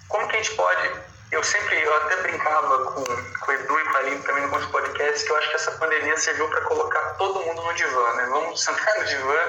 como 0.08 0.28
que 0.28 0.36
a 0.36 0.44
gente 0.44 0.56
pode 0.56 1.12
eu 1.32 1.42
sempre, 1.44 1.82
eu 1.82 1.96
até 1.98 2.18
brincava 2.18 2.92
com, 2.92 3.04
com 3.04 3.52
o 3.52 3.54
Edu 3.54 3.80
e 3.80 3.84
com 3.86 3.98
a 3.98 4.00
Aline 4.00 4.22
também 4.24 4.44
no 4.44 4.50
nosso 4.50 4.68
podcast, 4.70 5.26
que 5.26 5.32
eu 5.32 5.38
acho 5.38 5.50
que 5.50 5.56
essa 5.56 5.72
pandemia 5.72 6.18
serviu 6.18 6.48
para 6.50 6.62
colocar 6.62 7.02
todo 7.14 7.40
mundo 7.40 7.62
no 7.62 7.74
divã, 7.74 8.14
né? 8.16 8.26
Vamos 8.26 8.62
sentar 8.62 9.00
no 9.00 9.06
divã 9.06 9.40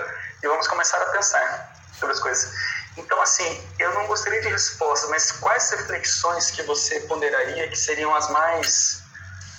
e 0.43 0.47
vamos 0.47 0.69
começar 0.69 0.99
a 0.99 1.07
pensar 1.07 1.75
sobre 1.99 2.15
as 2.15 2.21
coisas. 2.21 2.55
Então, 2.97 3.21
assim, 3.23 3.69
eu 3.79 3.93
não 3.95 4.07
gostaria 4.07 4.41
de 4.43 4.49
respostas, 4.49 5.09
mas 5.09 5.33
quais 5.33 5.71
reflexões 5.71 6.51
que 6.51 6.63
você 6.65 7.01
ponderaria 7.01 7.69
que 7.69 7.77
seriam 7.77 8.15
as 8.15 8.29
mais 8.31 9.03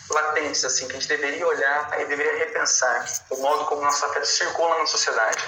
latentes, 0.10 0.64
assim, 0.64 0.88
que 0.88 0.92
a 0.96 1.00
gente 1.00 1.08
deveria 1.08 1.48
olhar 1.48 2.00
e 2.00 2.06
deveria 2.06 2.38
repensar 2.38 3.06
o 3.32 3.38
modo 3.38 3.66
como 3.66 3.82
nosso 3.82 4.06
afeto 4.06 4.26
circula 4.28 4.78
na 4.78 4.86
sociedade? 4.86 5.44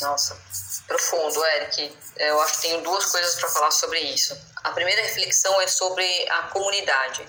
Nossa, 0.00 0.38
profundo, 0.86 1.44
Eric. 1.44 1.98
Eu 2.16 2.40
acho 2.40 2.54
que 2.54 2.60
tenho 2.62 2.80
duas 2.82 3.04
coisas 3.06 3.34
para 3.34 3.48
falar 3.50 3.70
sobre 3.70 4.00
isso. 4.00 4.36
A 4.62 4.70
primeira 4.70 5.02
reflexão 5.02 5.60
é 5.60 5.66
sobre 5.66 6.06
a 6.30 6.42
comunidade. 6.44 7.22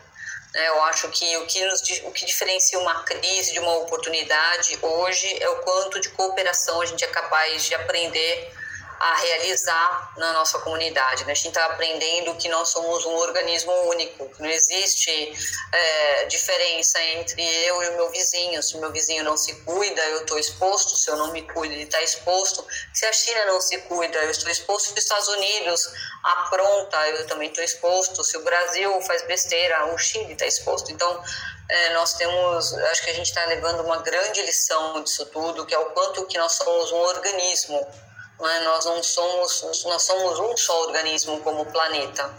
né? 0.53 0.67
Eu 0.69 0.83
acho 0.83 1.09
que 1.09 1.37
o 1.37 1.45
que, 1.47 1.65
nos, 1.65 1.81
o 2.05 2.11
que 2.11 2.25
diferencia 2.25 2.79
uma 2.79 3.03
crise 3.03 3.51
de 3.51 3.59
uma 3.59 3.75
oportunidade 3.79 4.79
hoje 4.81 5.43
é 5.43 5.49
o 5.49 5.57
quanto 5.57 5.99
de 5.99 6.09
cooperação 6.09 6.81
a 6.81 6.85
gente 6.85 7.03
é 7.03 7.07
capaz 7.07 7.65
de 7.65 7.75
aprender 7.75 8.55
a 8.99 9.15
realizar 9.15 10.13
na 10.17 10.33
nossa 10.33 10.59
comunidade. 10.59 11.25
Né? 11.25 11.31
A 11.31 11.35
gente 11.35 11.49
está 11.49 11.65
aprendendo 11.65 12.35
que 12.35 12.47
nós 12.49 12.69
somos 12.69 13.05
um 13.05 13.15
organismo 13.15 13.71
único, 13.89 14.29
que 14.29 14.41
não 14.41 14.49
existe 14.49 15.33
é, 15.71 16.25
diferença 16.25 17.01
entre 17.03 17.41
eu 17.65 17.83
e 17.83 17.89
o 17.89 17.95
meu 17.97 18.09
vizinho. 18.09 18.61
Se 18.63 18.75
o 18.77 18.79
meu 18.79 18.91
vizinho 18.91 19.23
não 19.23 19.37
se 19.37 19.53
cuida, 19.63 20.01
eu 20.09 20.21
estou 20.21 20.39
exposto. 20.39 20.95
Se 20.95 21.09
eu 21.09 21.17
não 21.17 21.31
me 21.31 21.41
cuido, 21.41 21.73
ele 21.73 21.83
está 21.83 22.01
exposto. 22.01 22.65
Se 22.93 23.05
a 23.05 23.13
China 23.13 23.45
não 23.45 23.61
se 23.61 23.77
cuida, 23.79 24.17
eu 24.19 24.31
estou 24.31 24.49
exposto. 24.49 24.87
Se 24.87 24.93
os 24.93 24.99
Estados 24.99 25.27
Unidos 25.27 25.89
apronta, 26.23 26.97
eu 27.09 27.27
também 27.27 27.49
estou 27.49 27.63
exposto. 27.63 28.23
Se 28.23 28.37
o 28.37 28.43
Brasil 28.43 29.01
faz 29.01 29.21
besteira, 29.23 29.93
o 29.93 29.97
Chile 29.97 30.33
está 30.33 30.45
exposto. 30.45 30.91
Então, 30.91 31.23
é, 31.69 31.93
nós 31.93 32.13
temos, 32.13 32.73
acho 32.73 33.03
que 33.03 33.09
a 33.09 33.13
gente 33.13 33.27
está 33.27 33.43
levando 33.45 33.81
uma 33.81 33.97
grande 33.97 34.41
lição 34.43 35.03
disso 35.03 35.25
tudo, 35.27 35.65
que 35.65 35.73
é 35.73 35.79
o 35.79 35.91
quanto 35.91 36.25
que 36.27 36.37
nós 36.37 36.53
somos 36.53 36.91
um 36.91 36.97
organismo 36.97 38.04
né? 38.39 38.59
Nós 38.63 38.85
não 38.85 39.01
somos, 39.03 39.83
nós 39.85 40.01
somos 40.03 40.39
um 40.39 40.55
só 40.57 40.87
organismo 40.87 41.39
como 41.41 41.65
planeta. 41.65 42.29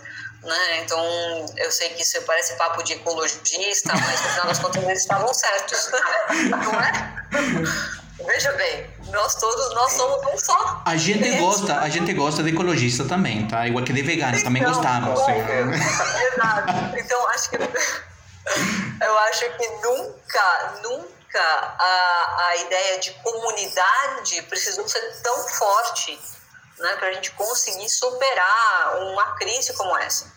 Né? 0.43 0.83
Então, 0.83 1.03
eu 1.57 1.73
sei 1.73 1.89
que 1.91 2.03
isso 2.03 2.21
parece 2.23 2.55
papo 2.57 2.83
de 2.83 2.93
ecologista, 2.93 3.93
mas 3.93 4.21
no 4.23 4.29
final 4.29 4.47
das 4.47 4.59
contas 4.59 4.85
eles 4.85 5.01
estavam 5.01 5.33
certos, 5.35 5.91
não 6.51 6.81
é? 6.81 7.97
Veja 8.25 8.53
bem, 8.53 8.89
nós 9.11 9.35
todos 9.35 9.75
nós 9.75 9.93
somos 9.93 10.25
um 10.33 10.39
só. 10.39 10.83
A 10.87 10.97
gente 10.97 11.37
gosta, 11.39 11.81
a 11.81 11.89
gente 11.89 12.13
gosta 12.15 12.43
de 12.43 12.51
ecologista 12.51 13.05
também, 13.05 13.47
tá? 13.49 13.67
Igual 13.67 13.85
que 13.85 13.93
de 13.93 14.03
vegano, 14.03 14.41
também 14.43 14.63
Então, 14.63 14.75
gostamos. 14.75 15.21
é, 15.29 15.61
Exato. 16.33 16.99
Então, 16.99 17.29
acho 17.29 17.51
que 17.51 17.57
eu 19.05 19.19
acho 19.19 19.51
que 19.57 19.69
nunca, 19.83 20.81
nunca 20.83 21.16
a, 21.35 22.47
a 22.49 22.57
ideia 22.57 22.99
de 22.99 23.13
comunidade 23.23 24.43
precisou 24.43 24.89
ser 24.89 25.23
tão 25.23 25.49
forte 25.49 26.21
né, 26.79 26.97
para 26.97 27.09
a 27.09 27.13
gente 27.13 27.31
conseguir 27.33 27.89
superar 27.89 28.99
uma 29.01 29.35
crise 29.37 29.73
como 29.75 29.97
essa. 29.99 30.33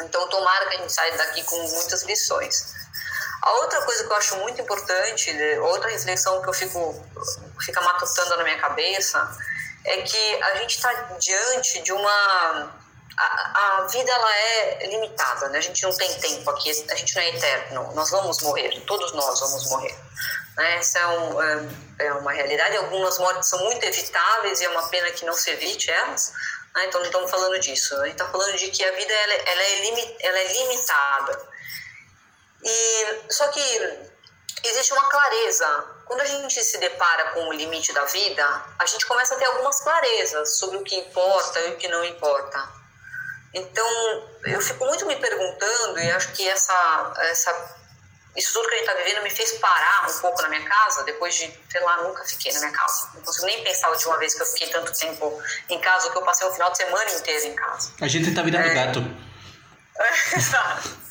Então, 0.00 0.28
tomara 0.28 0.68
que 0.68 0.76
a 0.76 0.80
gente 0.80 0.92
saia 0.92 1.16
daqui 1.16 1.42
com 1.44 1.56
muitas 1.56 2.02
lições. 2.02 2.74
A 3.42 3.52
outra 3.52 3.82
coisa 3.82 4.04
que 4.04 4.10
eu 4.10 4.16
acho 4.16 4.36
muito 4.36 4.60
importante, 4.60 5.30
outra 5.60 5.90
reflexão 5.90 6.42
que 6.42 6.48
eu 6.48 6.54
fico 6.54 7.06
fica 7.60 7.80
matutando 7.80 8.36
na 8.36 8.42
minha 8.42 8.58
cabeça, 8.58 9.38
é 9.84 10.02
que 10.02 10.42
a 10.42 10.56
gente 10.56 10.76
está 10.76 10.92
diante 11.18 11.82
de 11.82 11.92
uma 11.92 12.83
a, 13.16 13.78
a, 13.78 13.86
vida 13.86 14.10
ela 14.10 14.36
é 14.36 14.86
limitada, 14.86 15.48
né? 15.48 15.58
A 15.58 15.62
gente 15.62 15.82
não 15.82 15.96
tem 15.96 16.12
tempo 16.14 16.48
aqui, 16.50 16.70
a 16.90 16.94
gente 16.94 17.14
não 17.14 17.22
é 17.22 17.28
eterno. 17.30 17.92
Nós 17.94 18.10
vamos 18.10 18.42
morrer, 18.42 18.80
todos 18.86 19.12
nós 19.12 19.40
vamos 19.40 19.70
morrer. 19.70 19.96
Né? 20.56 20.76
Essa 20.76 20.98
é, 20.98 21.06
um, 21.06 21.42
é, 21.42 21.68
é 22.00 22.12
uma 22.14 22.32
realidade. 22.32 22.76
Algumas 22.76 23.18
mortes 23.18 23.48
são 23.48 23.58
muito 23.60 23.84
evitáveis 23.84 24.60
e 24.60 24.64
é 24.64 24.68
uma 24.68 24.88
pena 24.88 25.10
que 25.10 25.24
não 25.24 25.34
se 25.34 25.50
evite 25.50 25.90
elas. 25.90 26.32
Né? 26.74 26.86
Então 26.86 27.00
não 27.00 27.06
estamos 27.06 27.30
falando 27.30 27.58
disso. 27.60 27.94
A 27.96 28.06
gente 28.06 28.12
está 28.12 28.28
falando 28.28 28.56
de 28.56 28.70
que 28.70 28.84
a 28.84 28.92
vida 28.92 29.12
ela, 29.12 29.34
ela, 29.34 29.62
é, 29.62 29.80
limi, 29.80 30.16
ela 30.20 30.38
é 30.38 30.52
limitada. 30.52 31.48
E 32.64 33.32
só 33.32 33.48
que 33.48 34.10
existe 34.64 34.92
uma 34.92 35.08
clareza. 35.08 35.94
Quando 36.06 36.20
a 36.20 36.24
gente 36.24 36.62
se 36.62 36.78
depara 36.78 37.30
com 37.30 37.48
o 37.48 37.52
limite 37.52 37.92
da 37.92 38.04
vida, 38.04 38.64
a 38.78 38.86
gente 38.86 39.06
começa 39.06 39.34
a 39.34 39.38
ter 39.38 39.44
algumas 39.46 39.80
clarezas 39.80 40.58
sobre 40.58 40.78
o 40.78 40.82
que 40.82 40.96
importa 40.96 41.60
e 41.60 41.72
o 41.72 41.76
que 41.76 41.88
não 41.88 42.04
importa. 42.04 42.83
Então, 43.54 43.86
eu 44.46 44.60
fico 44.60 44.84
muito 44.84 45.06
me 45.06 45.16
perguntando, 45.16 45.98
e 46.00 46.10
acho 46.10 46.32
que 46.32 46.48
essa, 46.48 47.12
essa, 47.30 47.76
isso 48.36 48.52
tudo 48.52 48.68
que 48.68 48.74
a 48.74 48.78
gente 48.78 48.88
está 48.88 49.00
vivendo 49.00 49.22
me 49.22 49.30
fez 49.30 49.52
parar 49.52 50.10
um 50.10 50.18
pouco 50.20 50.42
na 50.42 50.48
minha 50.48 50.68
casa, 50.68 51.04
depois 51.04 51.34
de, 51.34 51.56
sei 51.70 51.80
lá, 51.82 52.02
nunca 52.02 52.24
fiquei 52.24 52.52
na 52.52 52.58
minha 52.60 52.72
casa. 52.72 53.10
Não 53.14 53.22
consigo 53.22 53.46
nem 53.46 53.62
pensar 53.62 53.86
a 53.86 53.90
última 53.90 54.18
vez 54.18 54.34
que 54.34 54.42
eu 54.42 54.46
fiquei 54.46 54.68
tanto 54.70 54.92
tempo 54.92 55.40
em 55.70 55.80
casa, 55.80 56.10
que 56.10 56.18
eu 56.18 56.22
passei 56.22 56.46
o 56.48 56.52
final 56.52 56.70
de 56.72 56.76
semana 56.78 57.10
inteiro 57.12 57.46
em 57.46 57.54
casa. 57.54 57.92
A 58.00 58.08
gente 58.08 58.34
tá 58.34 58.42
virando 58.42 58.66
É. 58.66 58.74
gato. 58.74 59.00
Exato. 60.36 61.04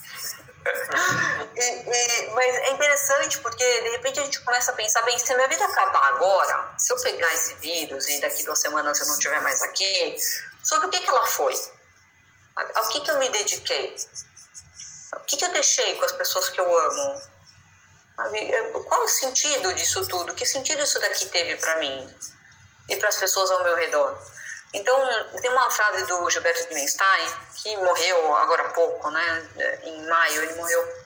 Mas 2.33 2.55
é 2.55 2.71
interessante 2.71 3.37
porque 3.39 3.81
de 3.81 3.89
repente 3.89 4.19
a 4.19 4.23
gente 4.23 4.39
começa 4.41 4.71
a 4.71 4.75
pensar, 4.75 5.01
bem, 5.03 5.17
se 5.19 5.31
a 5.31 5.35
minha 5.35 5.47
vida 5.47 5.63
acabar 5.65 6.07
agora, 6.09 6.73
se 6.77 6.91
eu 6.91 6.97
pegar 7.01 7.33
esse 7.33 7.53
vírus 7.55 8.07
e 8.09 8.21
daqui 8.21 8.43
duas 8.43 8.59
semanas 8.59 8.99
eu 8.99 9.07
não 9.07 9.13
estiver 9.13 9.41
mais 9.41 9.61
aqui, 9.61 10.15
sobre 10.63 10.87
o 10.87 10.89
que, 10.89 10.99
que 10.99 11.09
ela 11.09 11.25
foi? 11.25 11.53
Ao 12.55 12.87
que, 12.89 13.01
que 13.01 13.11
eu 13.11 13.19
me 13.19 13.29
dediquei? 13.29 13.95
O 15.13 15.19
que, 15.21 15.37
que 15.37 15.45
eu 15.45 15.51
deixei 15.51 15.95
com 15.95 16.05
as 16.05 16.11
pessoas 16.11 16.49
que 16.49 16.59
eu 16.59 16.79
amo? 16.79 17.21
É, 18.35 18.61
Qual 18.87 19.03
o 19.03 19.07
sentido 19.07 19.73
disso 19.73 20.07
tudo? 20.07 20.33
Que 20.35 20.45
sentido 20.45 20.83
isso 20.83 20.99
daqui 20.99 21.25
teve 21.27 21.55
para 21.57 21.77
mim 21.77 22.15
e 22.89 22.95
para 22.97 23.09
as 23.09 23.17
pessoas 23.17 23.49
ao 23.51 23.63
meu 23.63 23.75
redor? 23.75 24.17
Então, 24.73 24.95
tem 25.39 25.51
uma 25.51 25.69
frase 25.69 26.05
do 26.05 26.29
Gilberto 26.29 26.67
Dimenstein, 26.67 27.27
que 27.61 27.77
morreu 27.77 28.35
agora 28.37 28.63
há 28.63 28.69
pouco, 28.69 29.09
né? 29.11 29.49
em 29.83 30.07
maio, 30.07 30.41
ele 30.41 30.53
morreu. 30.53 31.03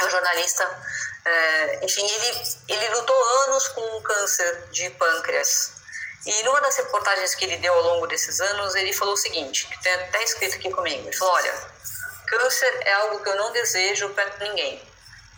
É 0.00 0.04
um 0.04 0.10
jornalista. 0.10 0.82
é, 1.24 1.84
enfim, 1.84 2.06
ele, 2.06 2.42
ele 2.68 2.88
lutou 2.90 3.24
anos 3.44 3.68
com 3.68 3.80
um 3.96 4.02
câncer 4.02 4.68
de 4.70 4.90
pâncreas. 4.90 5.77
E 6.26 6.42
numa 6.42 6.60
das 6.60 6.76
reportagens 6.76 7.34
que 7.34 7.44
ele 7.44 7.56
deu 7.58 7.72
ao 7.72 7.82
longo 7.82 8.06
desses 8.06 8.40
anos, 8.40 8.74
ele 8.74 8.92
falou 8.92 9.14
o 9.14 9.16
seguinte, 9.16 9.66
que 9.66 9.82
tem 9.82 9.94
até 9.94 10.22
escrito 10.24 10.56
aqui 10.56 10.70
comigo. 10.70 11.08
Ele 11.08 11.16
falou, 11.16 11.34
olha, 11.34 11.54
câncer 12.26 12.78
é 12.82 12.92
algo 12.94 13.22
que 13.22 13.28
eu 13.28 13.36
não 13.36 13.52
desejo 13.52 14.10
para 14.10 14.36
ninguém, 14.38 14.82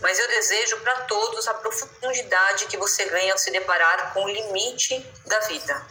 mas 0.01 0.19
eu 0.19 0.29
desejo 0.29 0.79
para 0.79 1.03
todos 1.03 1.47
a 1.47 1.55
profundidade 1.55 2.67
que 2.67 2.77
você 2.77 3.05
ganha 3.05 3.33
ao 3.33 3.39
se 3.39 3.51
deparar 3.51 4.13
com 4.13 4.25
o 4.25 4.29
limite 4.29 4.99
da 5.27 5.39
vida. 5.41 5.87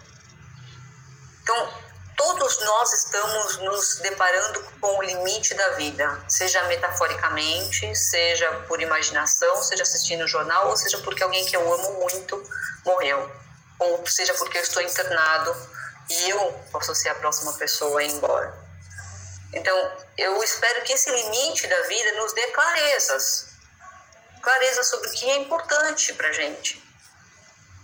Então, 1.44 1.74
todos 2.18 2.60
nós 2.60 2.94
estamos 2.94 3.58
nos 3.60 4.00
deparando 4.00 4.62
com 4.82 4.98
o 4.98 5.04
limite 5.04 5.54
da 5.54 5.70
vida, 5.70 6.22
seja 6.28 6.62
metaforicamente, 6.64 7.96
seja 7.96 8.52
por 8.68 8.82
imaginação, 8.82 9.62
seja 9.64 9.84
assistindo 9.84 10.26
o 10.26 10.28
jornal, 10.28 10.68
ou 10.68 10.76
seja 10.76 10.98
porque 10.98 11.24
alguém 11.24 11.46
que 11.46 11.56
eu 11.56 11.74
amo 11.74 11.94
muito 12.02 12.44
morreu, 12.86 13.32
ou 13.80 14.06
seja 14.06 14.34
porque 14.34 14.58
eu 14.58 14.62
estou 14.62 14.82
internado 14.82 15.56
e 16.10 16.30
eu 16.30 16.52
posso 16.72 16.94
ser 16.94 17.10
a 17.10 17.16
próxima 17.16 17.54
pessoa 17.54 18.00
a 18.00 18.04
ir 18.04 18.12
embora. 18.12 18.54
Então, 19.54 19.98
eu 20.18 20.44
espero 20.44 20.84
que 20.84 20.94
esse 20.94 21.10
limite 21.10 21.66
da 21.68 21.82
vida 21.84 22.12
nos 22.14 22.34
dê 22.34 22.48
clarezas, 22.48 23.48
clareza 24.42 24.84
sobre 24.84 25.10
o 25.10 25.12
que 25.12 25.30
é 25.30 25.38
importante 25.38 26.14
para 26.14 26.32
gente. 26.32 26.84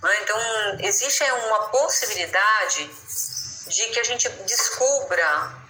Né? 0.03 0.19
Então, 0.21 0.37
existe 0.81 1.23
uma 1.23 1.69
possibilidade 1.69 2.89
de 3.67 3.89
que 3.89 3.99
a 3.99 4.03
gente 4.03 4.29
descubra 4.29 5.65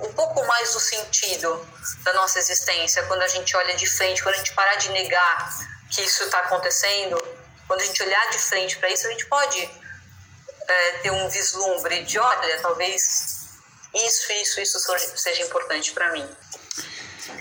um 0.00 0.12
pouco 0.12 0.44
mais 0.46 0.72
do 0.72 0.80
sentido 0.80 1.66
da 2.02 2.12
nossa 2.12 2.38
existência 2.38 3.02
quando 3.04 3.22
a 3.22 3.28
gente 3.28 3.56
olha 3.56 3.74
de 3.74 3.86
frente, 3.86 4.22
quando 4.22 4.34
a 4.34 4.38
gente 4.38 4.52
parar 4.52 4.76
de 4.76 4.90
negar 4.90 5.50
que 5.90 6.02
isso 6.02 6.24
está 6.24 6.40
acontecendo, 6.40 7.16
quando 7.68 7.82
a 7.82 7.84
gente 7.84 8.02
olhar 8.02 8.30
de 8.30 8.38
frente 8.38 8.76
para 8.78 8.90
isso, 8.90 9.06
a 9.06 9.10
gente 9.10 9.26
pode 9.26 9.60
é, 9.60 10.90
ter 11.02 11.12
um 11.12 11.28
vislumbre 11.28 12.02
de, 12.02 12.18
olha, 12.18 12.58
talvez 12.60 13.38
isso, 13.94 14.32
isso, 14.32 14.60
isso 14.60 14.78
seja 15.16 15.42
importante 15.42 15.92
para 15.92 16.10
mim. 16.12 16.24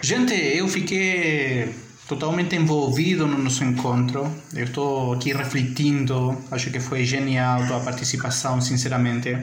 Gente, 0.02 0.34
eu 0.34 0.68
fiquei 0.68 1.74
totalmente 2.08 2.56
envolvido 2.56 3.26
no 3.26 3.38
nosso 3.38 3.64
encontro. 3.64 4.32
Eu 4.54 4.66
estou 4.66 5.14
aqui 5.14 5.34
refletindo, 5.34 6.38
acho 6.52 6.70
que 6.72 6.80
foi 6.80 7.04
genial 7.04 7.62
a 7.74 7.80
participação, 7.80 8.62
sinceramente. 8.62 9.36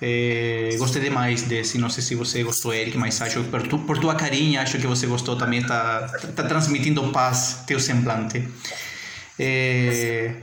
É, 0.00 0.70
gostei 0.76 1.00
demais 1.00 1.42
desse, 1.42 1.78
não 1.78 1.88
sei 1.88 2.02
se 2.02 2.14
você 2.14 2.42
gostou, 2.42 2.74
Eric, 2.74 2.98
mas 2.98 3.20
acho 3.22 3.42
que 3.42 3.48
por, 3.48 3.62
tu, 3.66 3.78
por 3.78 3.98
tua 3.98 4.14
carinha, 4.14 4.60
acho 4.60 4.78
que 4.78 4.86
você 4.86 5.06
gostou 5.06 5.36
também, 5.36 5.60
está 5.60 6.06
tá 6.34 6.42
transmitindo 6.42 7.10
paz, 7.12 7.60
teu 7.66 7.80
semblante. 7.80 8.46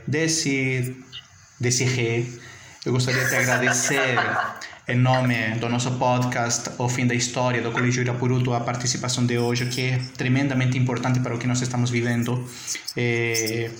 Desse, 0.06 0.96
desse 1.58 1.84
rei, 1.84 2.32
eu 2.84 2.92
gostaria 2.92 3.24
de 3.24 3.34
agradecer 3.34 4.16
em 4.86 4.96
nome 4.96 5.34
do 5.58 5.68
nosso 5.68 5.90
podcast 5.92 6.70
O 6.78 6.88
Fim 6.88 7.06
da 7.06 7.14
História 7.14 7.62
do 7.62 7.72
Colégio 7.72 8.02
Irapuruto 8.02 8.52
a 8.52 8.60
participação 8.60 9.24
de 9.24 9.38
hoje, 9.38 9.66
que 9.66 9.80
é 9.80 10.00
tremendamente 10.16 10.76
importante 10.76 11.20
para 11.20 11.34
o 11.34 11.38
que 11.38 11.46
nós 11.46 11.60
estamos 11.62 11.90
vivendo. 11.90 12.46
É, 12.96 13.70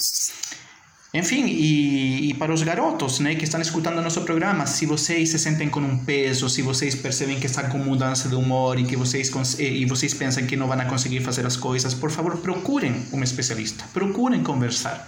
enfim, 1.14 1.46
e, 1.46 2.30
e, 2.30 2.34
para 2.34 2.52
os 2.52 2.64
garotos 2.64 3.20
né, 3.20 3.36
que 3.36 3.44
estão 3.44 3.60
escutando 3.60 4.02
nosso 4.02 4.22
programa, 4.22 4.66
se 4.66 4.84
vocês 4.84 5.30
se 5.30 5.38
sentem 5.38 5.68
com 5.68 5.78
um 5.78 5.96
peso, 5.96 6.50
se 6.50 6.60
vocês 6.60 6.96
percebem 6.96 7.38
que 7.38 7.46
estão 7.46 7.68
com 7.68 7.78
mudança 7.78 8.28
de 8.28 8.34
humor 8.34 8.80
e 8.80 8.84
que 8.84 8.96
vocês, 8.96 9.30
e 9.60 9.84
vocês 9.86 10.12
pensam 10.12 10.44
que 10.44 10.56
não 10.56 10.66
vão 10.66 10.84
conseguir 10.86 11.20
fazer 11.20 11.46
as 11.46 11.56
coisas, 11.56 11.94
por 11.94 12.10
favor, 12.10 12.38
procurem 12.38 13.06
um 13.12 13.22
especialista, 13.22 13.84
procurem 13.92 14.42
conversar, 14.42 15.06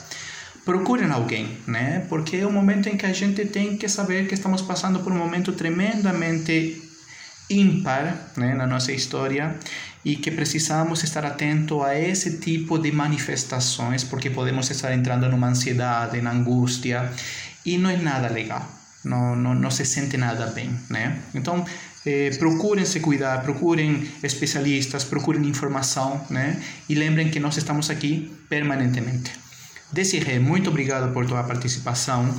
procurem 0.64 1.10
alguém, 1.10 1.58
né? 1.66 2.06
Porque 2.08 2.36
é 2.36 2.46
o 2.46 2.52
momento 2.52 2.88
em 2.88 2.96
que 2.96 3.04
a 3.04 3.12
gente 3.12 3.44
tem 3.44 3.76
que 3.76 3.88
saber 3.88 4.28
que 4.28 4.34
estamos 4.34 4.62
passando 4.62 5.00
por 5.00 5.10
um 5.12 5.18
momento 5.18 5.50
tremendamente 5.50 6.80
ímpar 7.50 8.30
né, 8.36 8.54
na 8.54 8.66
nossa 8.66 8.92
história 8.92 9.56
e 10.06 10.14
que 10.14 10.30
precisamos 10.30 11.02
estar 11.02 11.26
atento 11.26 11.82
a 11.82 11.98
esse 11.98 12.38
tipo 12.38 12.78
de 12.78 12.92
manifestações 12.92 14.04
porque 14.04 14.30
podemos 14.30 14.70
estar 14.70 14.94
entrando 14.94 15.28
numa 15.28 15.48
ansiedade, 15.48 16.20
na 16.20 16.30
angústia 16.30 17.10
e 17.64 17.76
não 17.76 17.90
é 17.90 17.96
nada 17.96 18.28
legal, 18.28 18.64
não, 19.04 19.34
não, 19.34 19.52
não 19.52 19.68
se 19.68 19.84
sente 19.84 20.16
nada 20.16 20.46
bem, 20.46 20.70
né? 20.88 21.18
Então, 21.34 21.66
eh, 22.06 22.30
procurem 22.38 22.84
se 22.84 23.00
cuidar, 23.00 23.42
procurem 23.42 24.08
especialistas, 24.22 25.02
procurem 25.02 25.44
informação, 25.48 26.24
né? 26.30 26.62
E 26.88 26.94
lembrem 26.94 27.28
que 27.28 27.40
nós 27.40 27.56
estamos 27.56 27.90
aqui 27.90 28.32
permanentemente. 28.48 29.32
Desirê, 29.92 30.38
muito 30.38 30.70
obrigado 30.70 31.12
por 31.12 31.26
tua 31.26 31.42
participação. 31.42 32.32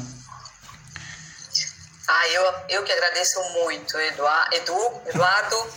Eu, 2.32 2.54
eu 2.70 2.84
que 2.84 2.92
agradeço 2.92 3.42
muito, 3.54 3.98
Eduardo, 4.00 4.56
Edu, 4.56 5.02
Eduardo, 5.08 5.74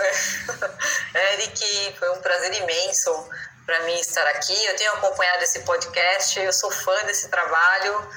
Eric, 1.32 1.96
foi 1.98 2.10
um 2.10 2.20
prazer 2.20 2.52
imenso 2.54 3.28
para 3.64 3.80
mim 3.84 3.98
estar 4.00 4.26
aqui. 4.28 4.64
Eu 4.66 4.76
tenho 4.76 4.92
acompanhado 4.94 5.44
esse 5.44 5.60
podcast, 5.60 6.40
eu 6.40 6.52
sou 6.52 6.70
fã 6.70 7.04
desse 7.04 7.28
trabalho, 7.28 8.08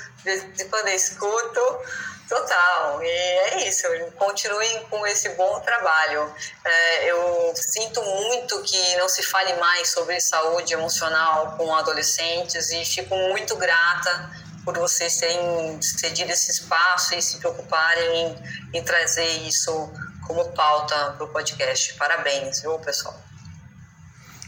de 0.55 0.65
quando 0.65 0.87
eu 0.87 0.95
escuto, 0.95 1.79
total. 2.27 3.03
E 3.03 3.07
é 3.07 3.67
isso, 3.67 3.83
continuem 4.17 4.83
com 4.85 5.05
esse 5.05 5.29
bom 5.29 5.59
trabalho. 5.59 6.33
É, 6.65 7.05
eu 7.05 7.53
sinto 7.55 8.01
muito 8.01 8.61
que 8.63 8.95
não 8.97 9.07
se 9.07 9.21
fale 9.23 9.53
mais 9.55 9.89
sobre 9.89 10.19
saúde 10.19 10.73
emocional 10.73 11.55
com 11.57 11.75
adolescentes 11.75 12.71
e 12.71 12.83
fico 12.83 13.15
muito 13.15 13.55
grata 13.55 14.42
por 14.63 14.77
vocês 14.77 15.17
terem 15.17 15.81
cedido 15.81 16.31
esse 16.31 16.51
espaço 16.51 17.15
e 17.15 17.21
se 17.21 17.37
preocuparem 17.37 18.37
em, 18.73 18.79
em 18.79 18.83
trazer 18.83 19.27
isso 19.47 19.91
como 20.25 20.51
pauta 20.53 21.13
para 21.17 21.25
o 21.25 21.27
podcast. 21.27 21.93
Parabéns, 21.95 22.61
viu, 22.61 22.77
pessoal? 22.79 23.19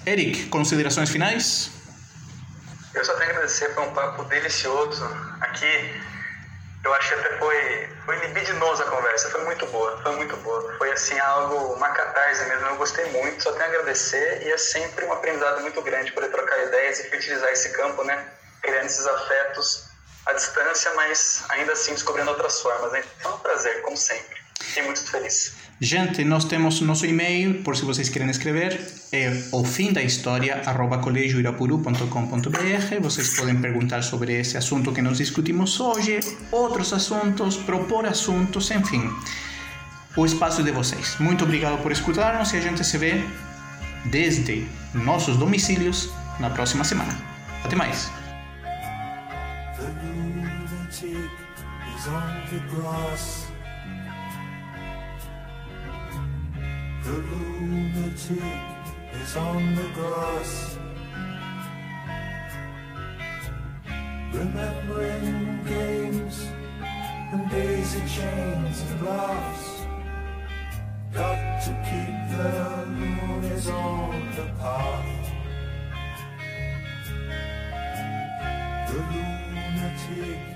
Eric, 0.06 0.48
considerações 0.48 1.10
finais? 1.10 1.72
Eu 2.94 3.04
só 3.04 3.14
tenho 3.16 3.30
a 3.30 3.34
agradecer, 3.34 3.74
foi 3.74 3.84
um 3.84 3.94
papo 3.94 4.24
delicioso 4.26 5.04
aqui. 5.42 6.02
Eu 6.84 6.94
acho 6.94 7.10
que 7.10 7.14
até 7.16 7.40
foi, 7.40 7.90
foi 8.06 8.28
libidinosa 8.28 8.84
a 8.84 8.88
conversa, 8.88 9.30
foi 9.32 9.44
muito 9.44 9.66
boa, 9.68 10.00
foi 10.04 10.16
muito 10.16 10.38
boa. 10.38 10.78
Foi 10.78 10.92
assim 10.92 11.18
algo, 11.20 11.74
uma 11.74 11.90
catarse 11.90 12.46
mesmo, 12.46 12.68
eu 12.68 12.76
gostei 12.78 13.12
muito, 13.12 13.42
só 13.44 13.52
tenho 13.54 13.66
a 13.66 13.68
agradecer 13.68 14.44
e 14.44 14.52
é 14.52 14.58
sempre 14.58 15.04
um 15.06 15.12
aprendizado 15.12 15.62
muito 15.62 15.82
grande 15.82 16.12
poder 16.12 16.30
trocar 16.30 16.64
ideias 16.68 17.00
e 17.00 17.10
fertilizar 17.10 17.50
esse 17.50 17.70
campo, 17.70 18.04
né? 18.04 18.28
Criando 18.62 18.86
esses 18.86 19.06
afetos 19.06 19.95
à 20.26 20.34
distância, 20.34 20.92
mas 20.96 21.44
ainda 21.50 21.74
assim 21.74 21.94
descobrindo 21.94 22.30
outras 22.30 22.60
formas. 22.62 22.92
Né? 22.92 23.04
Então 23.20 23.32
é 23.32 23.36
um 23.36 23.40
prazer, 23.40 23.82
como 23.82 23.98
sempre. 23.98 24.36
Fiquei 24.60 24.84
muito 24.84 25.04
feliz. 25.10 25.54
Gente, 25.80 26.24
nós 26.24 26.46
temos 26.46 26.80
nosso 26.80 27.06
e-mail, 27.06 27.62
por 27.62 27.76
se 27.76 27.84
vocês 27.84 28.08
querem 28.08 28.30
escrever, 28.30 28.80
é 29.12 29.44
o 29.52 29.64
fim 29.64 29.92
da 29.92 30.02
história, 30.02 30.62
arroba. 30.66 31.02
Vocês 33.02 33.36
podem 33.36 33.60
perguntar 33.60 34.02
sobre 34.02 34.40
esse 34.40 34.58
assunto 34.58 34.94
que 34.94 35.02
nós 35.02 35.18
discutimos 35.18 35.78
hoje, 35.80 36.20
outros 36.52 36.94
assuntos, 36.94 37.58
propor 37.58 38.06
assuntos, 38.06 38.72
enfim. 38.72 39.14
O 40.16 40.26
espaço 40.26 40.64
de 40.64 40.72
vocês. 40.72 41.18
Muito 41.20 41.44
obrigado 41.44 41.82
por 41.84 41.92
escutar-nos 41.92 42.54
e 42.54 42.58
a 42.58 42.62
gente 42.62 42.82
se 42.86 42.98
vê 42.98 43.22
desde 44.06 44.66
nossos 44.94 45.36
domicílios 45.36 46.10
na 46.40 46.50
próxima 46.50 46.86
semana. 46.86 47.18
Até 47.66 47.76
mais! 47.76 48.25
On 52.08 52.42
the 52.52 52.60
grass. 52.70 53.48
The 57.04 57.12
lunatic 57.12 58.44
is 59.22 59.36
on 59.38 59.76
the 59.76 59.90
grass. 59.94 60.78
Remembering 64.34 65.64
games 65.66 66.48
and 67.32 67.50
daisy 67.50 68.02
chains 68.08 68.82
and 68.82 69.06
laughs. 69.06 69.86
Got 71.14 71.64
to 71.64 71.72
keep 71.90 72.16
the 72.38 72.50
loonies 73.00 73.68
on 73.70 74.32
the 74.36 74.46
path. 74.60 75.32
The 78.90 79.00
lunatic 79.14 80.56